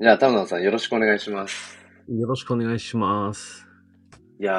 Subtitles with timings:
[0.00, 1.78] じゃあ、田野さんよろしくお願いします。
[2.08, 3.64] よろしくお願いします。
[4.40, 4.56] いやー、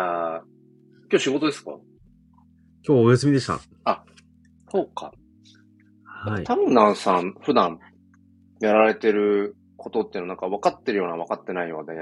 [1.11, 1.71] 今日仕事ですか？
[2.87, 3.59] 今日お休みでした。
[4.71, 5.11] そうか。
[6.05, 6.45] はい。
[6.45, 7.79] 田野さん、普段
[8.61, 11.95] やられてることっていうのはなんか分かってるような分かってないようで、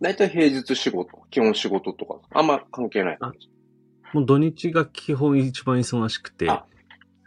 [0.00, 3.18] だいたい平日仕事、基本仕事とか、あんま関係ない。
[3.20, 3.32] あ
[4.12, 6.48] もう土日が基本一番忙しくて。
[6.48, 6.64] あ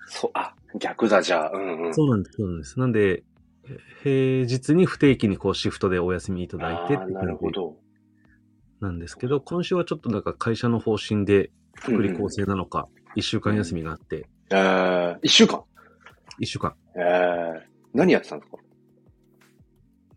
[0.05, 1.51] そう、あ、逆だ、じゃあ。
[1.51, 1.93] うんうん。
[1.93, 2.79] そうなんです、そうなんです。
[2.79, 3.23] なんで、
[4.03, 7.75] 平日に不定期にこうシフトでお休みいただいてあーなるほど。
[8.79, 15.63] なんですけど、今週はちょっとなんか会社の方針で福利厚生なのか、一週間休みがあって、えー、一週間？
[16.39, 17.61] 一週間、えー、
[17.93, 18.57] 何やってたんですか？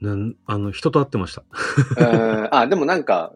[0.01, 1.45] なんあの、人と会ってました。
[1.99, 3.35] えー、あ、でもなんか、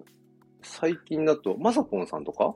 [0.62, 2.55] 最近だと、まさぽんさんとか？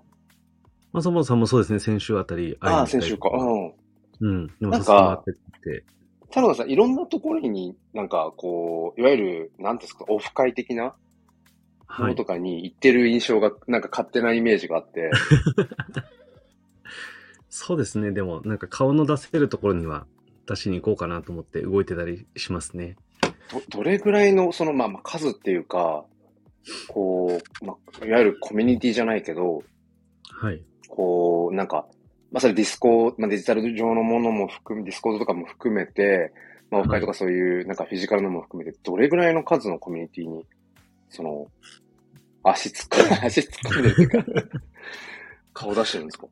[0.93, 3.31] まあ、そもそもそうですね、先週あたり会いああ、に行ったり先週か。
[3.31, 3.73] うん。
[4.21, 4.47] うん。
[4.47, 5.33] でもなんかさせてもらって
[5.81, 5.85] て、
[6.31, 10.95] 田野さん、いろんなところになんかこう、いわゆる、なんですか、オフ会的なも
[11.87, 12.25] はいのと。
[12.25, 15.11] かに行ってる印象が、なんか勝手なイメージがあって、
[17.49, 18.13] そうですね。
[18.13, 20.07] でも、なんか顔の出せるところには
[20.47, 22.97] 出しに行こうかなと思って動いてたりしますね。
[23.51, 26.05] ど、どれぐらいの、その、まあ、まあ、数っていうか、
[26.89, 29.63] こう、まあ、いわゆるコミュニティじゃないけど、
[30.31, 30.63] はい。
[30.89, 31.87] こう、なんか、
[32.31, 36.33] まあ、それディスコ、まあ、デジタル上のものも含め、ディスコードとかも含めて、
[36.71, 40.45] まあ、オフ会とかそういう、なんかフィジカルのも含めて、どれぐらいの数のコミュニティに、
[41.09, 41.47] その、
[42.43, 44.25] 足突っ込んで、 足突っ込んでるっていうか、
[45.55, 46.27] 顔出してるんですか？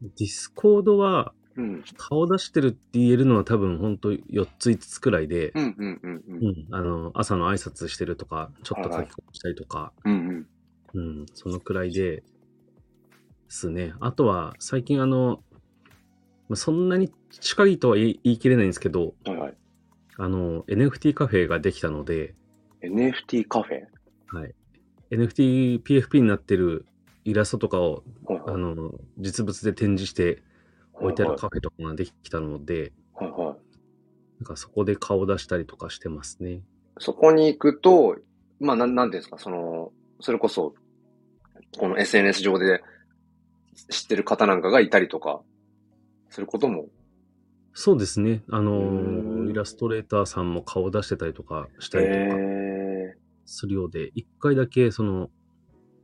[0.00, 1.84] ディスコードはうん。
[1.96, 6.22] 顔出してるって言えるのは多分本当4つ5つくらいで、うんうんうんう。
[6.28, 10.46] うんん、あの、朝の挨拶してるとか、ちょっと書き込みしたりとか、うん
[10.94, 11.00] うん。
[11.00, 12.22] うん、そのくらいで、
[13.50, 13.94] ですね。
[13.98, 15.42] あとは、最近あの、
[16.48, 19.54] まあそんなに近いとは言い切れないんですけど、はいはい。
[20.18, 22.36] あの、NFT カフェができたので、
[22.80, 24.36] NFT カフェ？
[24.36, 24.54] はい。
[25.10, 26.86] NFT、PFP になってる
[27.24, 28.54] イラストとかを、はいはい。
[28.54, 30.44] あの、実物で展示して
[30.94, 33.46] 置いてあるはいカフェとかができたので、はいはい。
[33.46, 33.56] なん
[34.44, 36.62] かそこで顔出したりとかしてますね。
[36.98, 38.16] そこに行くと、
[38.60, 40.74] まあ、なん、なんていうんですか、その、それこそ、
[41.76, 42.82] この SNS 上で
[43.88, 45.42] 知ってる方なんかがいたりとか、
[46.28, 46.86] することも、
[47.72, 48.42] そうですね。
[48.50, 53.14] あのイラストレーターさんも顔出してたりとかしたりとかえ
[53.46, 55.30] するようで、一回だけその、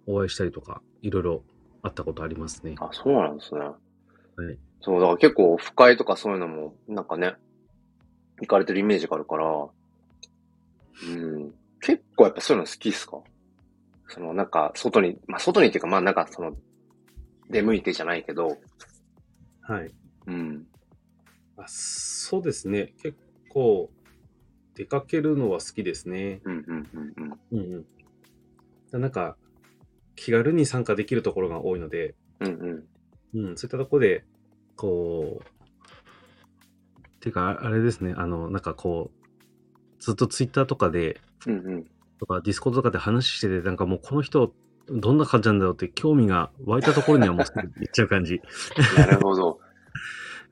[0.06, 1.44] お会いしたりとか、いろいろ
[1.82, 2.76] あったことありますね。
[2.78, 3.60] あ、そうなんですね。
[3.60, 3.78] はい。
[4.81, 7.34] そう、だから結構、不快とかそういうのも、なんかね、
[8.41, 9.47] 行かれてるイメージがあるから、
[11.03, 11.53] うん。
[11.81, 13.20] 結構やっぱそういうの好きっすか？
[14.08, 16.56] その、なんか、外に、まあ、外にっていうか、まあ、なんか、その、
[17.50, 18.58] 出向いてじゃないけど、
[19.62, 19.90] はい。
[20.26, 20.66] うん。
[21.56, 22.94] あそうですね。
[23.02, 23.16] 結
[23.48, 23.90] 構、
[24.74, 26.40] 出かけるのは好きですね。
[26.44, 27.40] うん、うん、うん、うん。
[27.52, 27.86] うん
[28.92, 29.00] うん。
[29.00, 29.36] なんか、
[30.14, 32.86] 気軽に参加できるところが多いので、うん、
[33.34, 33.48] うん。
[33.48, 34.24] うん、そういったところで、
[34.76, 35.56] こう、
[37.20, 41.84] ていうか、ああれですね、あの、なんかこう、ずっとツイッターとかで、うん、うん。
[42.18, 44.54] とかディスコードとかで話してて、なんかもうこの人、
[44.88, 48.41] どんな感じなんだろうって興味が湧いたところにはもうすぐ行っちゃう感じ。
[48.97, 49.60] なるほど。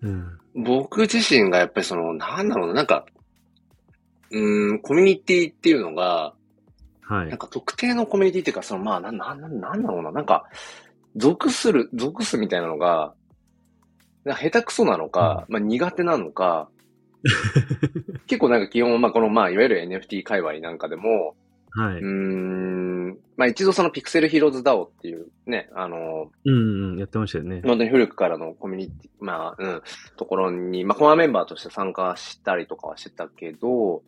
[0.02, 0.38] うん。
[0.54, 3.06] 僕自身がやっぱりその、なんだろうな、なんか、
[4.30, 6.34] うーん、コミュニティっていうのが、
[7.02, 7.38] はいなん。
[7.38, 10.46] か特定のコミュニティっていうか、その、まあ、なん、なん、なんなんだろうな、なんか、
[11.16, 13.14] 属する、属すみたいなのが、
[14.24, 16.70] 下手くそなのか、まあ苦手なのか、
[18.26, 21.36] 結構なんか基本、まあこの、まあいわゆる NFT 界隈なんかでも、
[21.76, 21.94] はい。
[21.96, 27.62] うーん、まあ一度そのピクセルヒーローズ DAO っていうね、あの、うん、うん、やってましたよね。
[27.64, 29.82] 本当に古くからのコミュニティ、まあ、うん、
[30.16, 34.02] ところに、まあコアメンバーとして参加したりとかはしてたけど、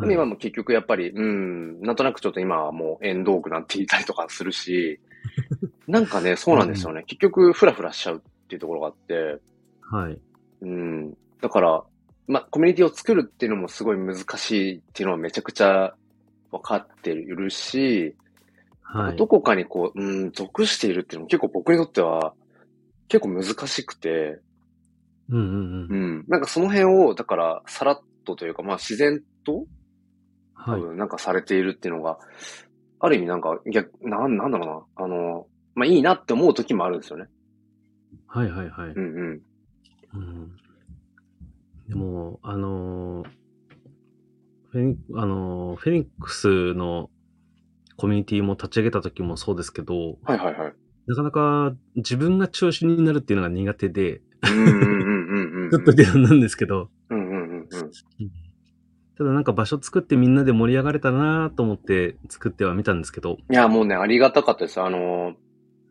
[0.00, 4.98] でも今も結局やっぱり、うん、なんとなくちょっと今はもう縁道具なんて言いたりとかするし、
[5.86, 7.04] なんかね、そうなんですよね。
[7.06, 9.38] 結局フラフラしちゃうっていうところがあって、
[9.82, 10.18] はい。
[10.62, 11.84] うん、だから、
[12.26, 15.94] まあコミュニティを作るっていうのもすごい難しいっていうのはめちゃくちゃ
[16.58, 18.14] 分かっているし、
[18.82, 19.16] はい。
[19.16, 22.34] どこかにこう、うん、属しているっていうのも結構僕にとっては
[23.08, 24.40] 結構難しくて、
[25.28, 25.88] うん、うん、う。
[25.90, 29.64] うんん、なんかその辺を、だからさらっとというか、まあ自然と
[30.56, 30.80] 多はい。
[30.80, 32.18] 分なんかされているっていうのが、
[33.00, 35.04] ある意味なんか逆、なん、なんだろうな。
[35.04, 37.26] あの、まあいいなって思う時もあるんですよね。
[38.26, 38.88] はい、はい、はい。
[38.90, 39.42] うんうん。
[40.14, 40.56] うん
[41.88, 43.26] でも、あのー
[44.74, 47.08] フェニあのーフェニックスの
[47.96, 49.94] コミュニティも立ち上げた時もそうですけど、
[50.24, 50.72] はいはいはい。
[51.06, 55.70] なかなか自分が中心になるっていうのが苦手で、うんうんうんうんうん。
[55.70, 57.68] ちょっとでなんですけど、うんうんうんうん。
[59.16, 63.36] ただなんか場所作ってみんなで盛り上がれたなと思って作ってはみたんですけど。
[63.48, 64.80] いや、もうね、ありがたかったです。
[64.80, 65.34] あの、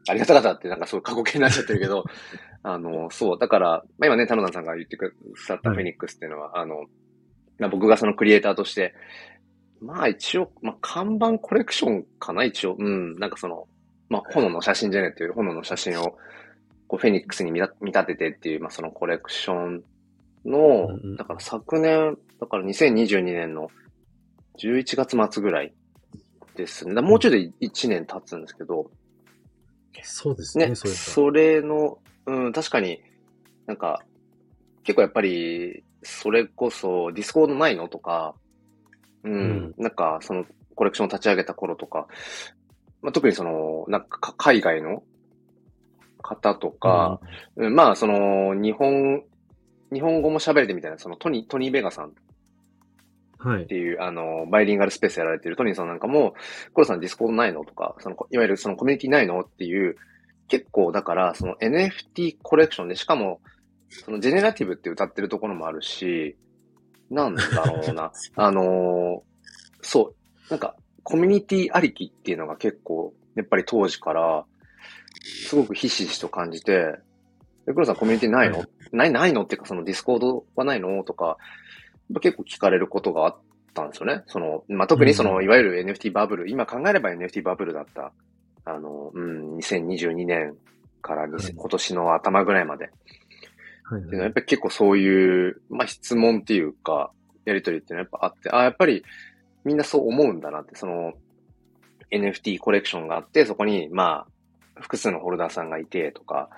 [0.10, 2.04] ありがたかったってなんかすごい過去形になっちゃってるけど、
[2.64, 5.12] あの、そう、だから、まあ、今ね、田野さんが言ってくだ
[5.48, 6.88] さったフェニックスっていうのは、はい、あの、まあ、
[7.60, 8.94] 僕がそのクリエイターとして、
[9.82, 12.76] まあ一応、まあ看板コレクションかな一応。
[12.78, 13.20] うん。
[13.20, 13.68] なんかその、
[14.10, 16.18] まあ炎の写真じゃねっていう炎の写真を、
[16.88, 19.84] こうフェニックスに見立ててっていう、まあそのコレクション
[20.46, 23.70] の、だから昨年、だから2022年の
[24.60, 25.74] 11月末ぐらい
[26.56, 27.02] ですね。
[27.02, 28.90] もうちょいで1年経つんですけど。
[30.04, 30.68] そうですね。
[30.68, 33.02] ねそれの、うん、確かに
[33.66, 34.04] なんか、
[34.84, 37.88] 結構やっぱり、それこそディスコードないの？
[37.88, 38.36] とか、
[39.24, 40.46] うん、うん、なんかその
[40.76, 42.08] コレクションを立ち上げた頃とか、
[43.02, 45.04] まあ、特にその、なんか海外の？
[46.22, 47.20] 方とか、
[47.58, 49.24] うん、まあその日本
[49.92, 52.14] 日本語も喋れてみたいな、そのトニー、トニー・ベガさん。
[53.46, 55.58] っていう、はい、あの、バイリンガルスペースやられてる。
[55.58, 56.34] トニーさんなんかも、
[56.74, 57.66] コロさんディスコードないの？
[57.66, 59.42] とか、その、いわゆるそのコミュニティないの？
[59.42, 59.98] っていう、
[60.48, 63.42] 結構だから、その NFT コレクションで、しかも、
[64.06, 66.36] そのジェネラティブって謳ってるところもあるし、
[67.10, 68.12] なんだろうな。
[68.36, 70.14] あのー、そ
[70.50, 74.46] う、なんか、コミュニティありきっていうのが結構、やっぱり当時から、
[75.24, 76.96] すごくひしひしと感じて、
[77.66, 79.44] で、黒さんコミュニティないの、はい、ない、ないの？
[79.44, 81.04] っていうか、そのディスコードはないの？
[81.04, 81.38] とか、
[82.22, 83.38] 結構聞かれることがあっ
[83.74, 84.24] たんですよね。
[84.28, 88.12] その、まあ、特にその、いわゆる NFT バブル、今考えれば NFT バブルだった、
[88.66, 90.56] あの、うん、2022年
[91.02, 92.90] から、はい、今年の頭ぐらいまで。
[93.84, 97.12] はい、はい、やっぱり結構そういう、まあ、質問っていうか、
[97.46, 99.04] やりとりっていうのはやっぱあって、あ、やっぱり
[99.66, 101.14] みんなそう思うんだなって、その、
[102.12, 104.26] NFT コレクションがあって、そこに、ま
[104.76, 106.50] あ、複数のホルダーさんがいてとか、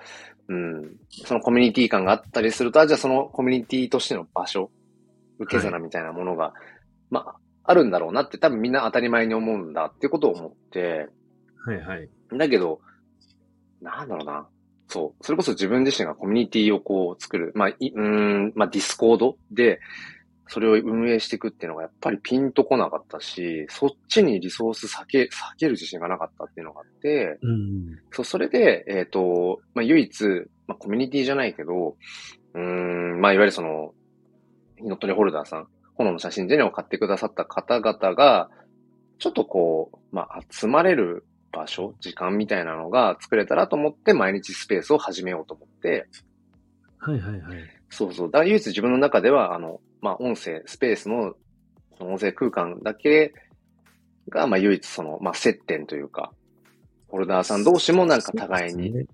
[0.48, 4.70] うん、そのコミュニティ感があったりすると、あ、じゃあそのコミュニティとしての場所、
[5.38, 6.52] 受け皿みたいなものが、はい、
[7.10, 11.08] まあ、あるんだろうなって多分みんな当たり前に思うんだっていうことを思って、
[11.64, 12.08] はいはい。
[12.32, 12.80] だけど、
[13.80, 14.46] なんだろうな。
[14.96, 15.24] そう。
[15.24, 17.52] それこそ自分自身がコミュニティをこう作る。
[17.54, 19.78] まあ、いうん、まあ、ディスコードで、
[20.48, 30.24] それを運営していくっていうのがやっぱりピンとこなかったし、そっちにリソース割け、割ける自信がなかったっていうのがあって、うん、そう、それで、えっ、ー、と、まあ、唯一、
[30.66, 31.96] まあ、コミュニティじゃないけど、
[32.54, 33.92] うん、まあ、いわゆるその、
[34.80, 38.48] ノットリホルダーさん、炎の写真ジェネを買ってくださった方々が、
[39.18, 41.26] ちょっとこう、まあ、集まれる
[41.56, 46.06] 場所、時間みたいなのが作れたらと思って、毎日スペースを始めようと思って、
[46.98, 47.58] はいはいはい。
[47.88, 48.30] そうそう。
[48.30, 51.34] だから唯一自分の中では、あの、まあ、音声、スペースの、
[51.98, 53.32] 音声空間だけ
[54.28, 56.32] が、まあ、唯一その、まあ、接点というか、
[57.08, 59.06] ホルダーさん同士もなんか互いに、うね、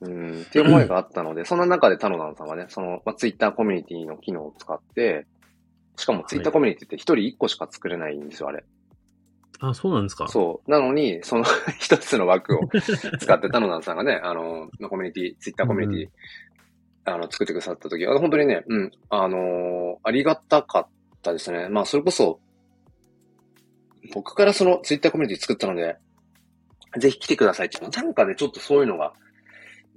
[0.00, 5.26] うん、っていう思いがあったので、そんな中でタノダンさんはね、その、まあ、ツイッターコミュニティの機能を使って、
[5.96, 8.64] しかもツイッターコミュニティって一人一個しか作れないんですよ、あれ。
[9.60, 10.28] あ、そうなんですか。
[10.28, 10.70] そう。
[10.70, 11.44] なのに、その
[11.78, 12.60] 一つの枠を
[13.18, 16.10] 使ってタノダンさんがね、あの、コミュニティ、ツイッターコミュニティ
[17.06, 20.86] あの、作ってくださった時は、本当にね、うん、あのー、ありがたかっ
[21.22, 21.68] たですね。
[21.68, 22.40] まあ、それこそ、
[24.12, 25.96] 僕からそのツイッターコミュニティ作ったので、
[26.98, 29.12] ぜひ来てくださいって、なんかね、ちょっとそういうのが、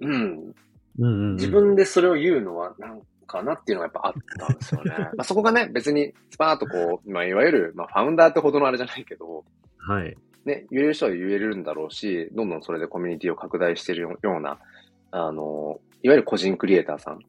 [0.02, 0.54] うん、うん
[1.00, 4.14] うんうん、自分でそれを言うのは、なんかなっていうのがやっぱあっ
[4.48, 4.92] たんですよね。
[5.16, 9.46] まあそこがね、別にスパーッとこう、まあいわゆる、まあファウンダーってほどのあれじゃないけど、
[9.78, 10.18] はい。
[10.46, 14.60] ね、言える人は言えるんだろうし、どんどんそれでコミュニティを拡大しているような、
[15.12, 17.20] あの、いわゆる個人クリエイターさん。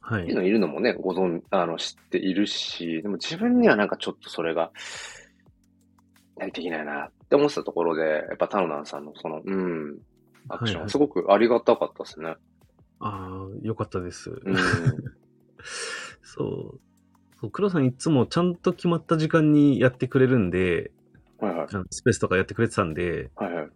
[0.00, 0.22] はい。
[0.22, 4.70] っていうのいるのもね、ご存、あの、知っているし、でも自分にはなんかちょっとそれが、
[6.38, 9.98] やりできないなって思ってたところで、やっぱタノナンさんのその、うん、
[10.48, 12.34] アクション、すごくありがたかったですね。
[13.00, 14.30] ああ、よかったです。
[14.30, 14.56] うん、
[16.22, 16.44] そ
[16.76, 16.80] う。
[17.40, 20.92] そう、黒さんいつもちゃんと決まった時間にやってくれるんで、
[21.38, 21.66] はいはい。
[21.90, 23.68] スペースとかやってくれてたんで、はいはい。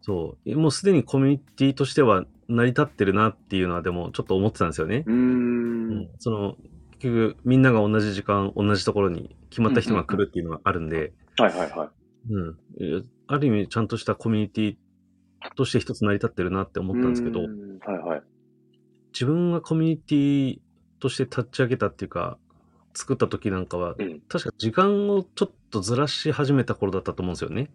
[0.00, 0.56] そう。
[0.56, 5.04] もうすでにコミュニティとしては成り立ってるなっていうのはでもちょっと思ってたんですよね。
[5.06, 6.56] うん,、その、
[6.98, 12.32] 結局みんなが同じ時間、同じところに決まった人が来るっていうのがあるんで、はいはいはい。
[12.32, 12.56] うん。
[13.26, 14.76] ある意味ちゃんとしたコミュニティ
[15.56, 18.22] として一つ成り立ってるなって思ったんですけど、はいはい。
[19.14, 20.58] 自分がコミュニティ
[20.98, 22.36] として立ち上げたっていうか、
[22.94, 27.70] 作った時なんかは、うん、確か時間をちょっとずらし始めた頃だったと思うんですよね。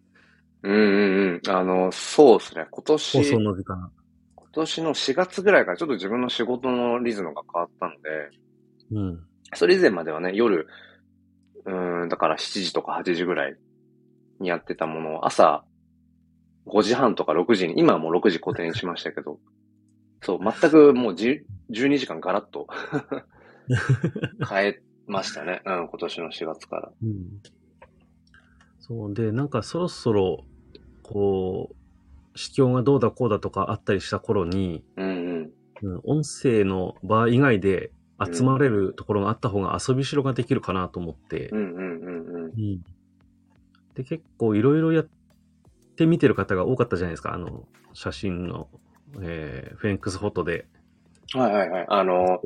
[0.64, 1.50] うんうんうん。
[1.50, 2.68] あの、そうですね。
[2.70, 3.92] 今年、放送の時間。
[4.36, 8.30] 今年の4月ぐらいからちょっと自分の仕事のリズムが変わったので、
[8.92, 9.26] うん。
[9.54, 10.68] それ以前まではね、夜、
[11.66, 13.56] うん、だから7時とか8時ぐらい
[14.40, 15.64] にやってたものを朝
[16.68, 19.40] 5時半とか6時に、今はもう6時固定にしましたけど、
[20.22, 21.44] そう、全くもう12
[21.98, 22.68] 時間ガラッと
[24.50, 25.62] 変えましたね。
[25.66, 26.92] うん、今年の4月から。
[27.02, 27.42] うん。
[28.80, 30.44] そうで、なんかそろそろ、
[31.04, 35.52] こう、市況がどうだこうだとかあったりした頃に、うん
[35.84, 35.90] うん。
[35.94, 42.46] うん、音声の場以外で集まれるところがあった方が遊びしろができるかなと思って、うんうんうんうん。
[42.46, 42.82] うん
[43.96, 45.08] で、結構いろいろやっ
[45.98, 47.34] てみてる方が多かったじゃないですか。
[47.34, 48.70] あの、写真の、
[49.22, 50.68] えーフェニックスフォトで。
[51.34, 51.86] はいはいはい。
[51.88, 52.42] あの、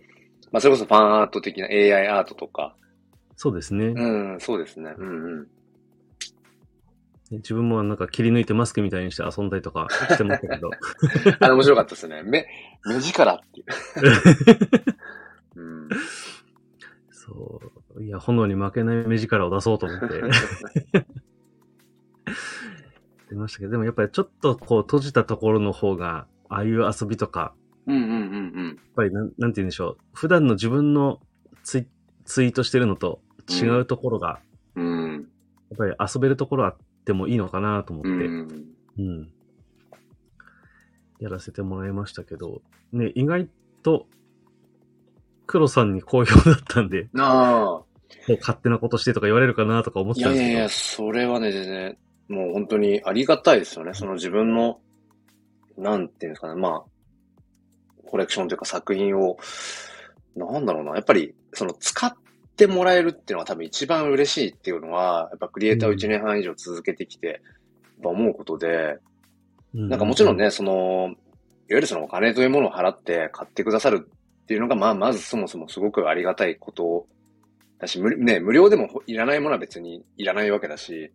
[0.51, 2.75] まあ、それこそファンアート的な AI アートとか。
[3.35, 3.87] そうですね。
[3.87, 4.93] うん、そうですね。
[4.97, 5.47] うんうん。
[7.31, 10.69] 自分もなんか切り抜いてマスクみたいにして遊んだりとかしてましたけど。
[11.39, 12.21] あれ面白かったですね。
[12.23, 12.47] 目、
[12.85, 13.65] 目力っていう。
[15.59, 15.89] うん。
[17.09, 17.61] そ
[17.95, 18.03] う。
[18.03, 20.21] いや、炎に負けない目力を出そうと思って。
[23.29, 27.53] 出ましたけど、でもやっぱりちょっとこう閉じたところの方が、ああいう遊びとか、
[27.87, 29.97] うんうんうんやっぱりなん、なんて言うんでしょう。
[30.13, 31.19] 普段の自分の
[31.63, 31.87] ツイ
[32.25, 33.19] ツイートしてるのと
[33.49, 34.39] 違うところが、
[34.75, 34.85] うん。
[34.85, 35.13] うん。
[35.69, 38.13] やっぱり遊べるところあってもいいのかなと思って、う
[38.99, 39.21] うん。
[39.21, 39.29] ん。
[41.19, 43.49] やらせてもらいましたけど、ね、意外
[43.81, 44.07] と、
[45.45, 47.83] 黒さんに好評だったんで、なあ。
[48.27, 50.47] こう勝手なことしてとか言われるかなとか思っいてたんですけど。
[50.47, 51.97] やいやいや、それはね、全然、
[52.29, 53.93] もう本当にありがたいですよね。
[53.93, 54.79] その自分の、
[55.77, 59.37] なんていうんですかね、まあ、コレクションというか作品を、
[60.35, 62.13] なんだろうな、やっぱり、その使っ
[62.55, 67.41] てもらえるっていうのは多分一番嬉しいっていうのは、やっぱクリエイターを1年半以上続けてきて、
[68.01, 68.99] や思うことで、
[69.73, 77.07] うなんかもちろんね、その、いわゆるそのお金というものを払って買ってくださるっていうのが、まあ、まずそもそもすごくありがたいこと
[77.79, 81.11] だし、無ね、無料でもいらないものは別にいらないわけだし、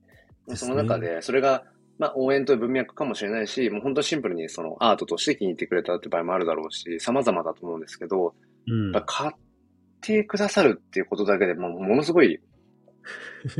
[0.55, 1.65] その中で、それが、
[1.99, 8.35] まあ、応援という文脈かもしれないし、もう本当シンプルにそのアートとして気に入ってくれたって場合もあるだろうし、様々だと思うんですけど、
[8.69, 8.93] うん。
[9.05, 9.33] 買っ
[10.01, 12.39] てくださるっていうことだけでもうものすごい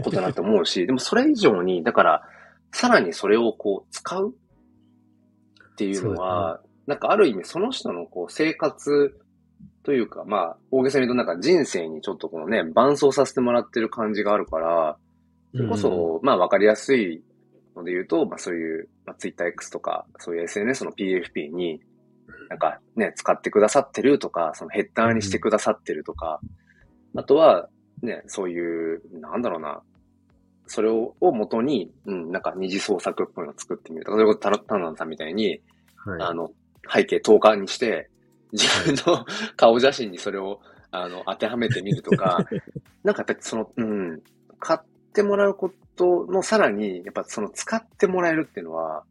[0.03, 2.23] ことだなって思うし、 でもそれ以上に、だから、
[2.73, 4.35] さらにそれをこう使う
[5.73, 9.19] っていうのは、なんかある意味その人のこう生活
[9.83, 14.97] というか、まあ、大げさに言うとなんか人生にちょっとこのね、伴走させてもらってる感じがあるから、
[15.55, 17.23] それこそ、まあわかりやすい
[17.79, 21.81] ので言うと、まあそういう、まあ、TwitterX とか、そういう SNS の PFP に、
[22.49, 26.41] なんかね、使ってくださってるとか、そのヘッダーにしてくださってるとか、
[27.17, 27.69] あとは、
[28.03, 29.83] ね、そういう、なんだろうな、
[30.67, 35.61] それをを元に、うん、なんか二次創作っぽいのを作ってみるとか、それこそタナタナンさんみたいに、
[35.97, 36.51] はい、あの、
[36.93, 38.11] 背景投函にして、
[38.53, 39.25] 自分の
[39.57, 42.39] 顔写真にそれを、あの、当てはめてみるとか、
[43.05, 44.23] なんかやっぱりその、うん、
[44.59, 49.05] 買ってもらうことのさらに、やっぱその使ってもらえるっていうのは、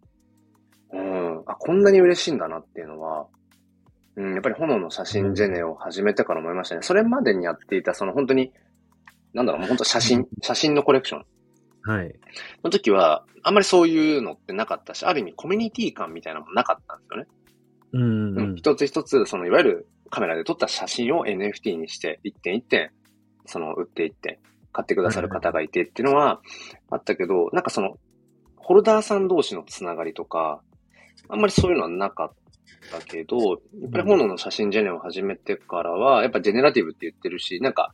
[0.92, 3.28] うん、あ、こんなに嬉しいんだなっていうのは、
[4.16, 6.82] うん、やっぱり炎の写真ジェネを始めてから思いましたね。
[6.82, 8.52] それまでにやっていた、その本当に、
[9.34, 11.26] なんだろう、もう本当写真、写真のコレクション
[11.82, 12.16] はい。
[12.64, 17.28] の時は、あんまりそういうのってなかったし、ある意味コミュニティ感みたいなのもなかったんですよね。
[17.94, 22.92] うん、ううんん、一つ一つ、そのいわゆるカメラで撮った写真を NFT にして、一点一点、
[23.46, 24.40] その売っていって、
[24.72, 26.42] 買ってくださる方がいてっていうのは
[26.90, 27.98] あったけど、なんかその、
[28.58, 30.62] ホルダーさん同士のつながりとか、
[31.30, 32.32] あんまりそういうのはなかっ
[32.92, 33.38] たけど、
[33.82, 37.94] やっぱり炎の写真ジェネを始めてからは、やっぱジェネラティブって言ってるし、なんか、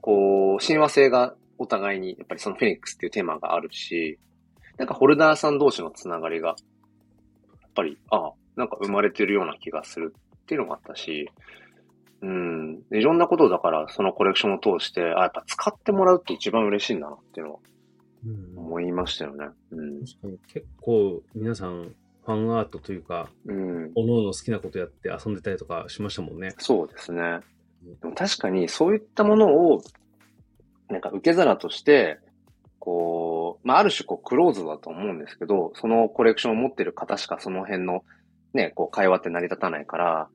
[0.00, 4.18] こう、親和性がお互いに、やっぱりそのフェニックスっていうテーマがあるし、
[4.76, 11.28] なんかホルダーさん同士のつながりが、やっぱり、ああ、なんか生まれてるような気がするっていうのもあったし、
[12.22, 12.82] うん。
[12.88, 17.58] でいろんなことだから、そのコレクションを通して、あ、やっぱ使ってもらうって一番嬉しいんだなっていうのは
[18.26, 19.46] うん思いましたよね。
[19.70, 20.00] うん。
[20.04, 21.94] 確かに結構皆さん
[22.24, 23.92] ファンアートというか、うん。
[23.94, 26.54] おのおの好きなことやって遊んでたりとかしましたもんね。
[26.58, 27.40] そうですね。
[28.02, 29.80] でも確かにそういったものを、
[30.88, 32.18] なんか受け皿として、
[32.78, 38.04] こう、まあ、ある種こうクローズドだと思うんですけど、そのコレクションを持ってる方しかその辺の
[38.52, 40.28] ね、こう会話って成り立たないから、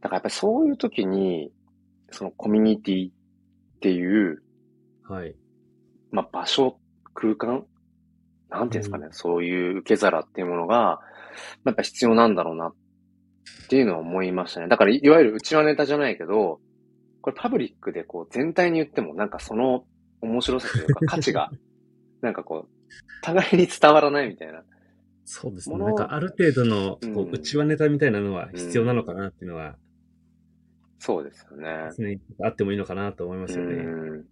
[0.00, 1.50] だからやっぱりそういう時に、
[2.10, 3.12] そのコミュニティっ
[3.80, 4.42] ていう、
[5.08, 5.34] はい。
[6.10, 6.78] まあ、場所、
[7.14, 7.66] 空間
[8.52, 11.00] なんていうんですかね、そういう受け皿っていうものが、まあ
[11.66, 12.74] やっぱ必要なんだろうなっ
[13.68, 14.68] ていうのは思いましたね。
[14.68, 16.60] だから、いいわゆる内輪ネタじゃないけど、
[17.22, 19.84] これパブリックでこう全体に言ってもなんかその
[20.20, 21.50] 面白さというか価値が、
[22.20, 22.68] なんかこう、
[23.22, 24.62] 互いに伝わらないみたいな。
[25.24, 25.78] そうですね。
[25.78, 29.76] なんかある程度のこうんう内輪ネタみたいなのは必要なのかなっていうのは、
[30.98, 31.68] そうですよね。
[32.44, 33.74] あってもいいのかなと思いますよね。
[33.74, 34.24] うん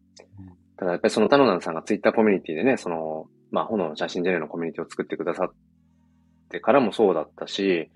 [0.77, 5.49] ただやっぱりそのタノナンさんがツイッターコミュニティでね、その、まあ、炎の写真ジェネのコミュニティを作ってくださっ
[6.49, 7.91] てからもそうだったし、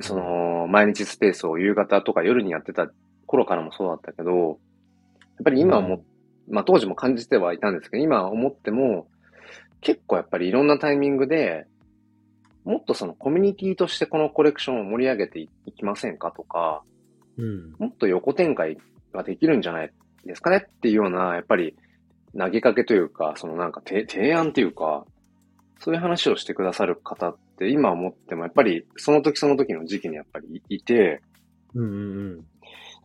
[0.00, 2.88] その、毎日スペースを夕方とか夜にやってた
[3.26, 4.58] 頃からもそうだったけど、
[5.42, 6.00] ぱり今思っ、
[6.48, 9.06] まあ当時も感じてはいたんですけど、今思っても、
[9.80, 11.66] 結構やっぱりいろんなタイミングで、
[12.64, 16.82] もっとそのコミュニティとしてこのコレクションを盛り上げていきませんかとか、
[17.36, 17.74] うん。
[17.78, 18.78] もっと横展開
[19.12, 19.92] ができるんじゃない
[20.24, 21.76] ですかねっていうような、やっぱり
[22.36, 25.04] 投げかけというか、そのなんか提提案というか、
[25.80, 31.20] そういう話をしてくださる方って今思ってもやっぱりその時その時の時期にやっぱりいて、
[31.74, 32.44] うんうん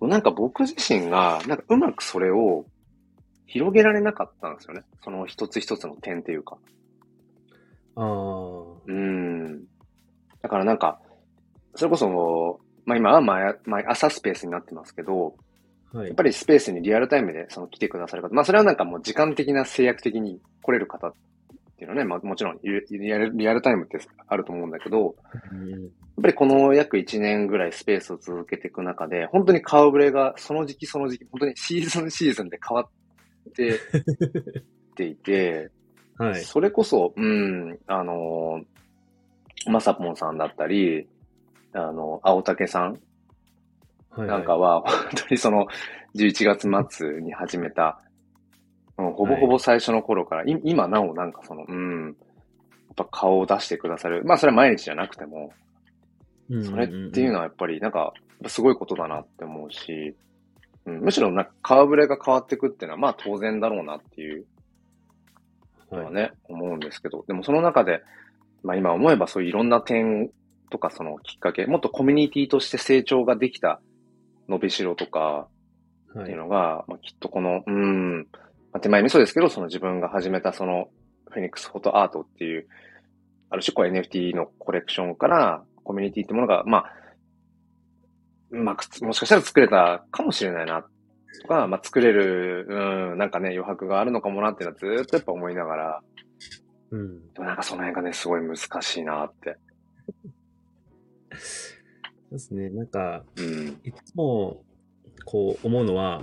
[0.01, 0.09] うん。
[0.09, 2.65] なんか僕自身がなんかうまくそれを
[3.47, 4.83] 広げられなかったんですよね。
[5.03, 6.57] その一つ一つの点っていうか。
[8.05, 9.63] うーん。
[10.41, 10.99] だからなんか、
[11.75, 15.35] それこそ、まあ今は毎毎朝スペースになってますけど、
[15.93, 16.15] はいやっ。
[16.15, 21.13] ぱりスペースにリアルタイムでその来てくださる方、まあそれはなんかもう時間的な制約的に来れる方っ
[21.77, 25.15] ていうのはね、まあもちろんリリアルリアルタイムってあると思うんだけど、
[25.51, 33.79] うんやっぱりこの約1年ぐらいスペースを続けていく中で、本当に顔ぶれがその時期その時期、本当にシーズンシーズンで変わってっ
[34.95, 35.71] ていて、
[36.19, 36.43] はい。
[36.43, 41.07] それこそ、うん、あのー、まさぽんさんだったり、
[41.73, 42.99] あの、青竹さん
[44.09, 44.27] はい。
[44.27, 45.67] なんかは、 本当にその、
[46.15, 48.09] 11月末に始めた、うん
[49.13, 52.15] ほぼほぼ最初の頃から、い今なおなんかその、うん、やっ
[52.97, 54.25] ぱ顔を出してくださる。
[54.25, 55.53] まあそれは毎日じゃなくても、
[56.49, 58.11] うんそれっていうのはやっぱりなんか、
[58.47, 60.13] すごいことだなって思うし、
[60.85, 64.45] うん、むしろなんか顔ぶれが変わっていくっていうのはまあ当然だろうなっていう
[65.91, 66.13] のははい。
[66.13, 68.01] ね、思うんですけど、でもその中で、
[68.63, 70.29] まあ今思えばそういういろんな点
[70.69, 73.81] とかそのきっかけ、もっとコミュニティとして成長ができた
[74.47, 75.47] 伸びしろとかは
[76.15, 76.37] いっていう。
[76.37, 78.27] のが、まあきっとこの、うん、
[78.71, 80.89] まあ手前味噌ですけど、その自分が始めたその
[81.29, 82.67] フェニックスフォトアートっていう、
[83.49, 86.93] ある種こう NFT のコレクションからコミュニティってものが、まあ、
[88.51, 90.85] まあもしかしたら作れたかもしれないな、
[91.41, 96.01] とか、まあ作れる、うん、なんかね、余白があるのかもなってのはずっとやっぱ思いながら、
[96.91, 97.33] うん。
[97.33, 99.57] でもなんかその辺がね、すごい難しいなって。
[101.31, 101.75] そ
[102.29, 102.69] うですね。
[102.69, 103.79] なんか、うん。
[103.83, 104.63] いつも、
[105.25, 106.21] こう、思うのは、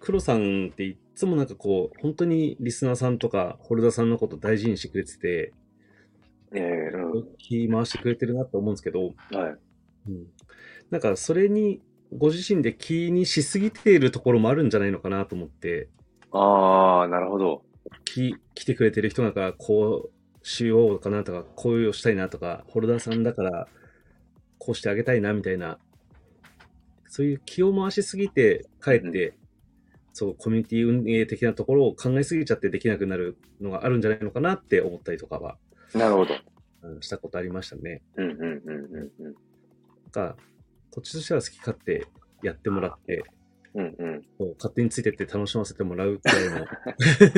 [0.00, 5.52] 黒さんっていつもなんかこう、本当にリスナーさんとか、ホルダーさんのこと大事にしてくれてて、
[6.52, 6.90] ええ
[7.38, 9.36] 気回してくれてるなって思うんですけど、うん。
[9.36, 9.58] はい。
[10.08, 10.26] うん。
[10.90, 11.80] なんか、それに、
[12.12, 15.88] ご自身で気にしすぎているところもあるんじゃないのかなと思って、
[16.32, 17.62] ああ、なるほど。
[18.04, 23.68] き来てくれてる人なんか、こうしようかなとか、こういうしたいなとか、ホルダーさんだから、
[24.58, 25.78] こうしてあげたいなみたいな、
[27.08, 29.34] そういう気を回しすぎて、かえって、
[30.12, 35.56] そう、コミュニティ運営的なところを考えすぎちゃってできなくなるのがあるんじゃないのかなって思ったりとかは、
[35.94, 36.34] なるほど。
[36.82, 38.02] うんしたことありましたね。
[38.16, 39.24] うんうんうんうんうん。
[39.24, 39.34] なん
[40.10, 40.36] か、
[40.90, 42.06] こっちとしては好き勝手
[42.42, 43.24] やってもらって、
[43.74, 44.26] うんうん。
[44.38, 46.66] もう勝手についてって楽しませてもらうくらいの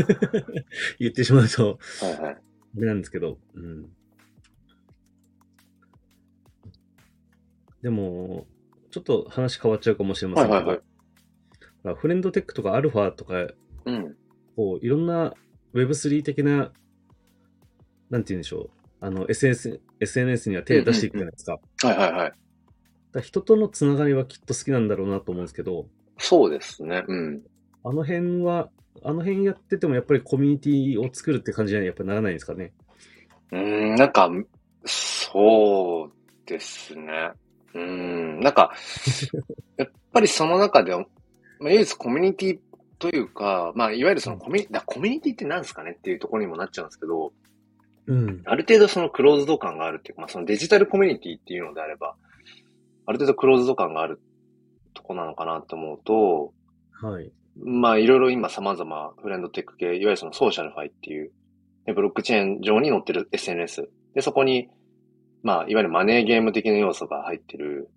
[0.99, 2.35] 言ってしまうと、はいはい。
[2.35, 2.41] あ
[2.81, 3.91] れなんですけど、うん。
[7.83, 8.47] でも、
[8.91, 10.85] ちょっと話変わっちゃうかもしれませんけど、はいはいはい
[11.83, 13.49] まあフレンドテックとかアルファとか、
[13.85, 14.17] うん。
[14.55, 15.35] こういろんな
[15.75, 16.73] Web3 的な、
[18.09, 21.59] なんて言うんでしょう、あの SNS, SNS には手出していくじゃないですか。
[21.83, 22.33] はいはいはい。
[23.13, 25.87] だ人とのつながりはきっと好きなんだろうなと思うんですけど、
[26.19, 27.05] そうですね。
[27.07, 27.43] うん。
[27.85, 28.71] あの辺は、
[29.03, 32.73] あの辺やっててもやっぱりコミュニティを作るって感じにはやっぱならないんですかね。
[33.51, 33.61] うー
[33.93, 34.31] ん、なんか、
[34.85, 36.13] そう
[36.47, 37.33] ですね。
[37.75, 38.73] うーん、なんか、
[39.77, 41.05] やっぱりその中で、ま
[41.69, 42.59] あ、唯一コミュニティ
[42.99, 47.33] というか、まあ、いわゆるそのコミュニ、だコミュニティって何ですかねっていうところにもなっちゃうんですけど、
[48.07, 48.43] うん。
[48.45, 52.15] ある程度そのクローズド感があるっていうか、まあ、そのデジタルコミュニティっていうのであれば、
[53.13, 54.21] ある程度クローズド感がある
[54.95, 56.55] とこなのかなと思うと、
[56.93, 57.31] はい。
[57.57, 61.31] まあ、いろいろ今様々 friend.tech 系、いわゆるその SocialFi っていう、
[61.85, 63.91] でブロックチェーン上に載ってる SNS。
[64.15, 64.69] で、そこに、
[65.43, 67.91] まあ、いわゆるマネーゲーム的な要素が入ってる、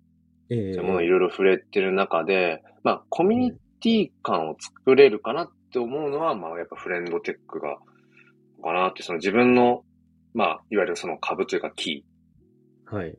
[0.50, 7.78] ええそういうものをいろいろ触れてる中で、まあ、コミュニティ感を作れるかなって思うのは、まあ、やっぱフレンドテックが、
[8.62, 9.84] かなって、その自分の、
[10.34, 12.00] まあ、いわゆるその株というかキはい。
[12.00, 12.15] ー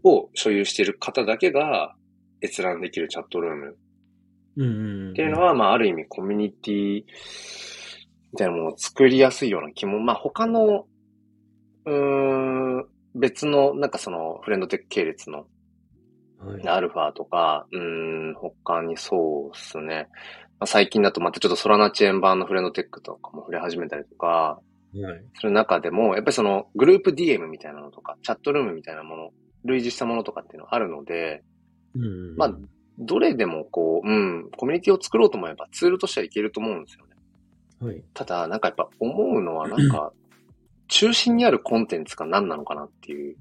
[0.03, 1.95] を所有している方だけが
[2.43, 3.77] 閲覧できるチャットルーム。
[5.12, 7.03] っていうのは、まあ、ある意味コミュニティ
[8.32, 10.88] みたいなものを作りやすいような気も、まあ、他の、
[11.86, 15.45] うーん、別の、なんかその、フレンドテック系列の、
[16.39, 16.67] はい。
[16.67, 20.08] アルファとか、うーん、他にそうですね。
[20.60, 24.60] まあ、最近だとまたちょっとソラナチェーン版のフレンドテックとかも触れ始めたりとか、
[24.93, 25.23] はい。
[25.36, 29.30] する中でも、やっぱりその、グループ DM みたいなのとか、チャットルームみたいなもの、
[29.65, 31.43] 類似したものとかっていうのはあるので。
[32.36, 32.54] まあ、
[33.00, 37.15] どれでもこう、うん、コミュニティを作ろうと思えばツールとしてはいけると思うんですよね。
[37.80, 38.04] はい。
[38.13, 40.12] ただ、なんかやっぱ思うのはなんか、
[40.88, 43.36] 中心にあるコンテンツが何なのかなっていう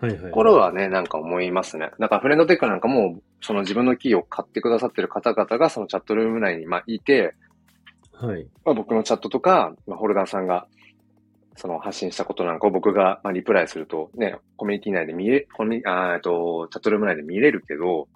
[0.00, 0.20] はいはい。
[0.20, 1.90] ところはね、なんか思いますね。
[1.98, 7.34] だからフレンドテックなんかも、その自分のキーを買ってくださってる方々がそのチャットルーム内にまあいて、
[8.12, 8.46] はい。
[8.64, 10.66] まあ、僕のチャットとか、まあ、ホルダーさんが、
[11.58, 18.08] その発信したことなんかを僕が、まあ、リプライすると、ね、コミュニティ内で見れ、コミュニあーえっと、チャットルーム内で見れるけど、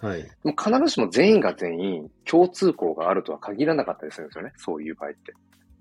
[0.00, 0.22] はい。
[0.22, 4.52] でも必ずしも全員が全員共通項があるとは限らなかったりするんですよね。
[4.56, 5.34] そういう場合って。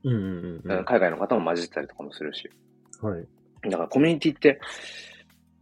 [0.04, 0.86] うんうんうんうん。
[0.86, 2.50] 海外の方も混じったりとかもするし。
[3.02, 3.28] はい。
[3.70, 4.60] だからコミュニティって、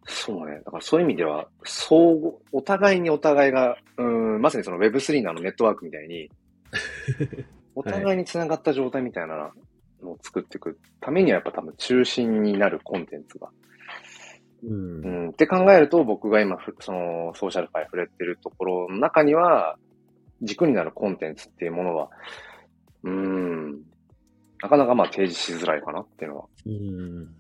[0.08, 0.62] そうね。
[0.64, 6.30] だからそういう意味では、相互、お互いにお互いが、うん、まさにその Web3 のあのネットワークみたいに、
[7.76, 9.52] お互いに繋がった状態みたいなの
[10.12, 13.50] を作っていくためにはやっぱ多分中心になるコンテンツが。
[14.64, 15.08] うんう。
[15.28, 19.78] ん、って考えると僕が今ふ、そのソーシャル界触れてるところの中には、
[20.42, 22.10] 軸になるコンテンツっていうものは、
[23.04, 23.72] うん、
[24.62, 27.36] なかなかまあ提示しづらいかなっていうのはうん。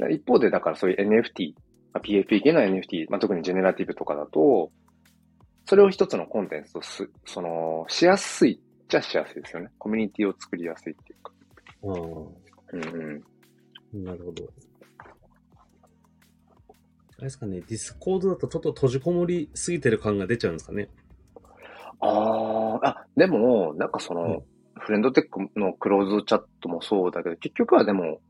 [0.00, 1.54] うん、一方で、だからそういう NFT、
[1.92, 4.70] まあ PFP 系の NFT、まあ、特にジェネラティブとかだと、
[5.66, 9.70] それを一つのコンテンツとす、その、しやすいっちゃしやすいですよね。
[9.78, 11.32] コミュニティを作りやすいっていうか。
[11.86, 14.08] あうんうん。
[14.08, 14.44] あ、なるほど。
[17.16, 20.88] あれですかね、ディスコードだとちょっと閉じこもりすぎてる感が出ちゃうんですかね。
[22.00, 24.42] ああ、あ、でも、なんかその、うん
[24.84, 28.20] friend.tech のクローズドチャットもそうだけど、結局はでも、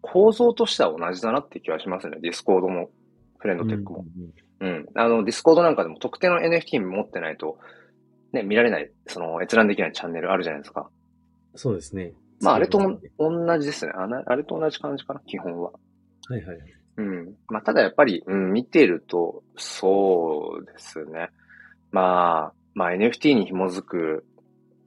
[0.00, 2.18] 構造としては同じだなって気がしますね。
[2.20, 2.90] ディスコードも、
[3.38, 4.04] フレンドテックも。
[4.60, 4.86] うん。
[4.94, 7.58] あの、ディスコードなんかでも特定の NFT 持ってないと、
[8.32, 10.90] ね、見られない、その、閲覧できないチャンネルあるじゃないですか。
[11.54, 12.12] そうですね。
[12.40, 12.78] まあ、あれと
[13.18, 13.92] 同じですね。
[13.94, 15.72] あなあれと同じ感じかな、基本は。
[16.28, 16.58] はいはい。
[16.96, 17.34] うん。
[17.48, 21.28] まあ、ただやっぱり、うん、見てると、そうですね。
[21.90, 24.24] まあ、まあ NFT に紐づく、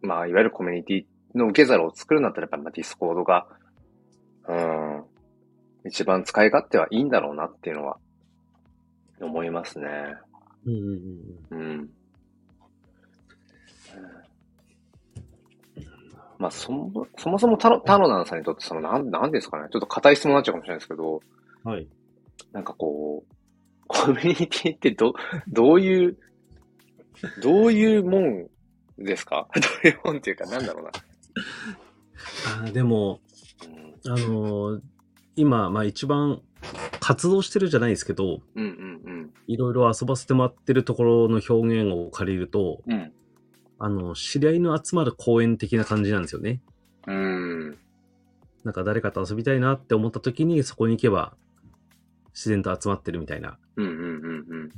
[0.01, 3.47] まあ、いわゆるコミュニティの受け皿を作るんだったら、やっぱりまあディスコードが、
[4.47, 5.03] うん、
[5.85, 7.97] 一番使い勝手はいいんだろうなっていうのは、
[9.21, 9.87] 思いますね。
[10.65, 10.81] うんうん
[11.51, 11.89] うんうん。
[16.39, 19.67] まあ、そも、そもそもタロ、タロナンさんにとって、その、なん、なんですかね。
[19.71, 21.21] ちょっと硬い質問になっちゃうかもしれないですけど、
[21.65, 21.71] うん。
[21.71, 21.87] はい。
[22.51, 23.33] なんかこう、
[23.87, 25.13] コミュニティってど、
[25.47, 26.17] どういう、
[27.41, 28.47] どういうもん
[28.97, 29.47] ですか？
[29.55, 30.91] どういうもんっていうか、なんだろうな。
[32.63, 33.19] あーでも、
[34.05, 34.81] あのー
[35.35, 36.41] 今、まあ一番
[36.99, 43.11] 活動してるじゃないですけど、うん、うん、うん、いろいろ遊ばせてもらってるところの表現を借りると、うん。
[43.79, 46.61] あの、知り合いの集まる公園的な感じなんですよね。
[47.07, 47.77] うん。
[48.63, 51.35] なんか誰かと遊びたいなって思った時にそこに行けば
[52.33, 53.57] 自然と集まってるみたいな。
[53.75, 54.05] うん、うん、うん、
[54.49, 54.71] うん。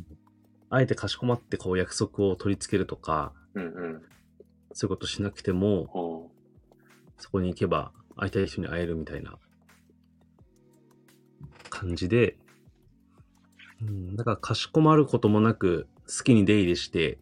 [0.69, 4.01] あえてかしこまってこう約束を取り付けるとか、うん、うん。
[4.73, 6.31] そういうことしなくても、ほ
[7.17, 9.37] そこに行けば会いたい人に会えるみたいな
[11.69, 12.37] 感じで、
[13.81, 17.19] うん、だからかしこまることもなく好きに出入りして、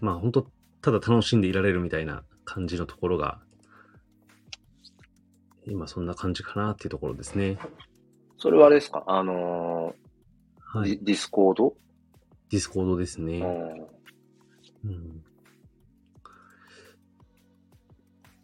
[0.00, 0.46] まあ本当
[0.82, 3.40] ただ楽しんでいられるみたいな感じのところが、
[5.66, 7.50] 今そんな感じかなっていうところですね。
[7.50, 7.58] う
[8.38, 9.04] それはあれですか？
[9.06, 10.98] あのーはい。
[11.02, 11.74] ディスコード？
[12.50, 13.40] ディスコードですね。
[13.40, 14.90] うん。
[14.90, 15.24] うん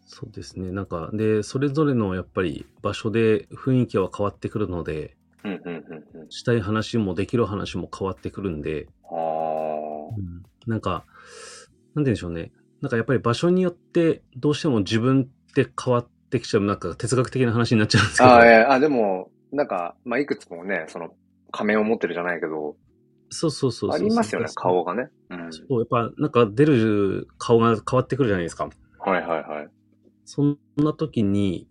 [0.08, 0.70] そうですね。
[0.70, 5.14] なんか、で、それぞれのやっぱり場所で雰囲気は変わってくるので、
[5.44, 6.30] うん、うん、うん、うん。
[6.30, 10.70] したい話もできる話も変わってくるんで、ああ。
[10.70, 11.04] なんか、
[11.96, 12.52] なんて言うんでしょうね。
[12.82, 21.10] なんかやっぱり場所によってどうしても自分って変わってきちゃう、なんか哲学的な話になっちゃうんですけど、ああ、えーあ、でも、なんか、まあ、いくつもね、その、
[21.50, 22.76] 仮面を持ってるじゃないけど、
[23.30, 25.08] そうそうそうそうありますよね、顔がね。
[25.30, 25.52] うん。
[25.52, 28.68] そう、やっぱなんか出る顔が変わってくるじゃないですか。
[28.98, 29.68] はいはいはい。
[30.24, 31.66] そんな時に、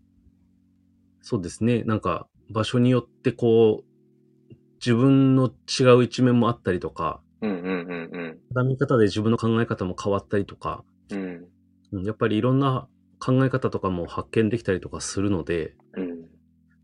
[1.21, 11.19] そうですね、なんか場所によってこう、自分の違う一面もあったりとか、うんうんうん絡み方で自分の考え方も変わったりとか、うん。
[11.19, 11.45] うん。
[11.91, 12.87] うんやっぱりいろんな
[13.19, 16.25] 考え方とかも発見できたりとかするので、うん。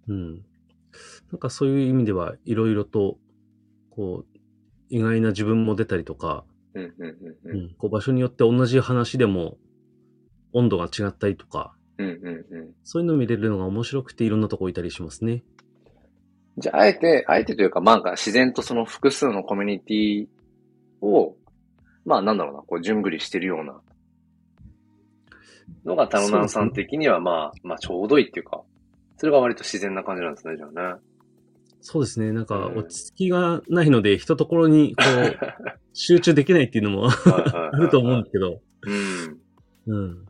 [0.08, 0.36] うん。
[1.32, 3.18] なんかそういう意味ではいろいろと、
[3.90, 4.38] こう、
[4.90, 7.66] 意外な自分も出たりとか、うんうんうんううん。
[7.68, 9.58] ん、こう場所によって同じ話でも
[10.54, 12.74] 温度が違ったりとか、うんうんうん。
[12.84, 15.44] そういうのを見れるのが面白くていろんなとこいたりしますね。
[16.58, 20.28] じゃあ、あえて、あえてというか、まあ、なんか自然とその複数のコミュニティ
[21.02, 21.36] を、
[22.06, 23.82] まあ、なんだろうな、こう、順繰りしてるような
[25.86, 28.62] のが、タロナンさん的には、まあ、まあ、ちょうどいいっていうか、
[29.18, 31.00] それが割と自然な感じなんですね、じゃあね。
[31.82, 32.32] そうですね。
[32.32, 35.38] なんか、うん落ち着きがないので、一ところに、こう、
[35.94, 38.62] 集中できないっていうのもあると思うんですけど、
[39.88, 39.96] うん。
[39.96, 40.26] うん。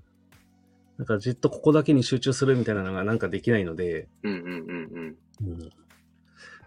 [0.98, 5.52] なんか、じっとここだけに集中するみたいなのがなんかできないので、うんうんうんうん。
[5.52, 5.70] うん。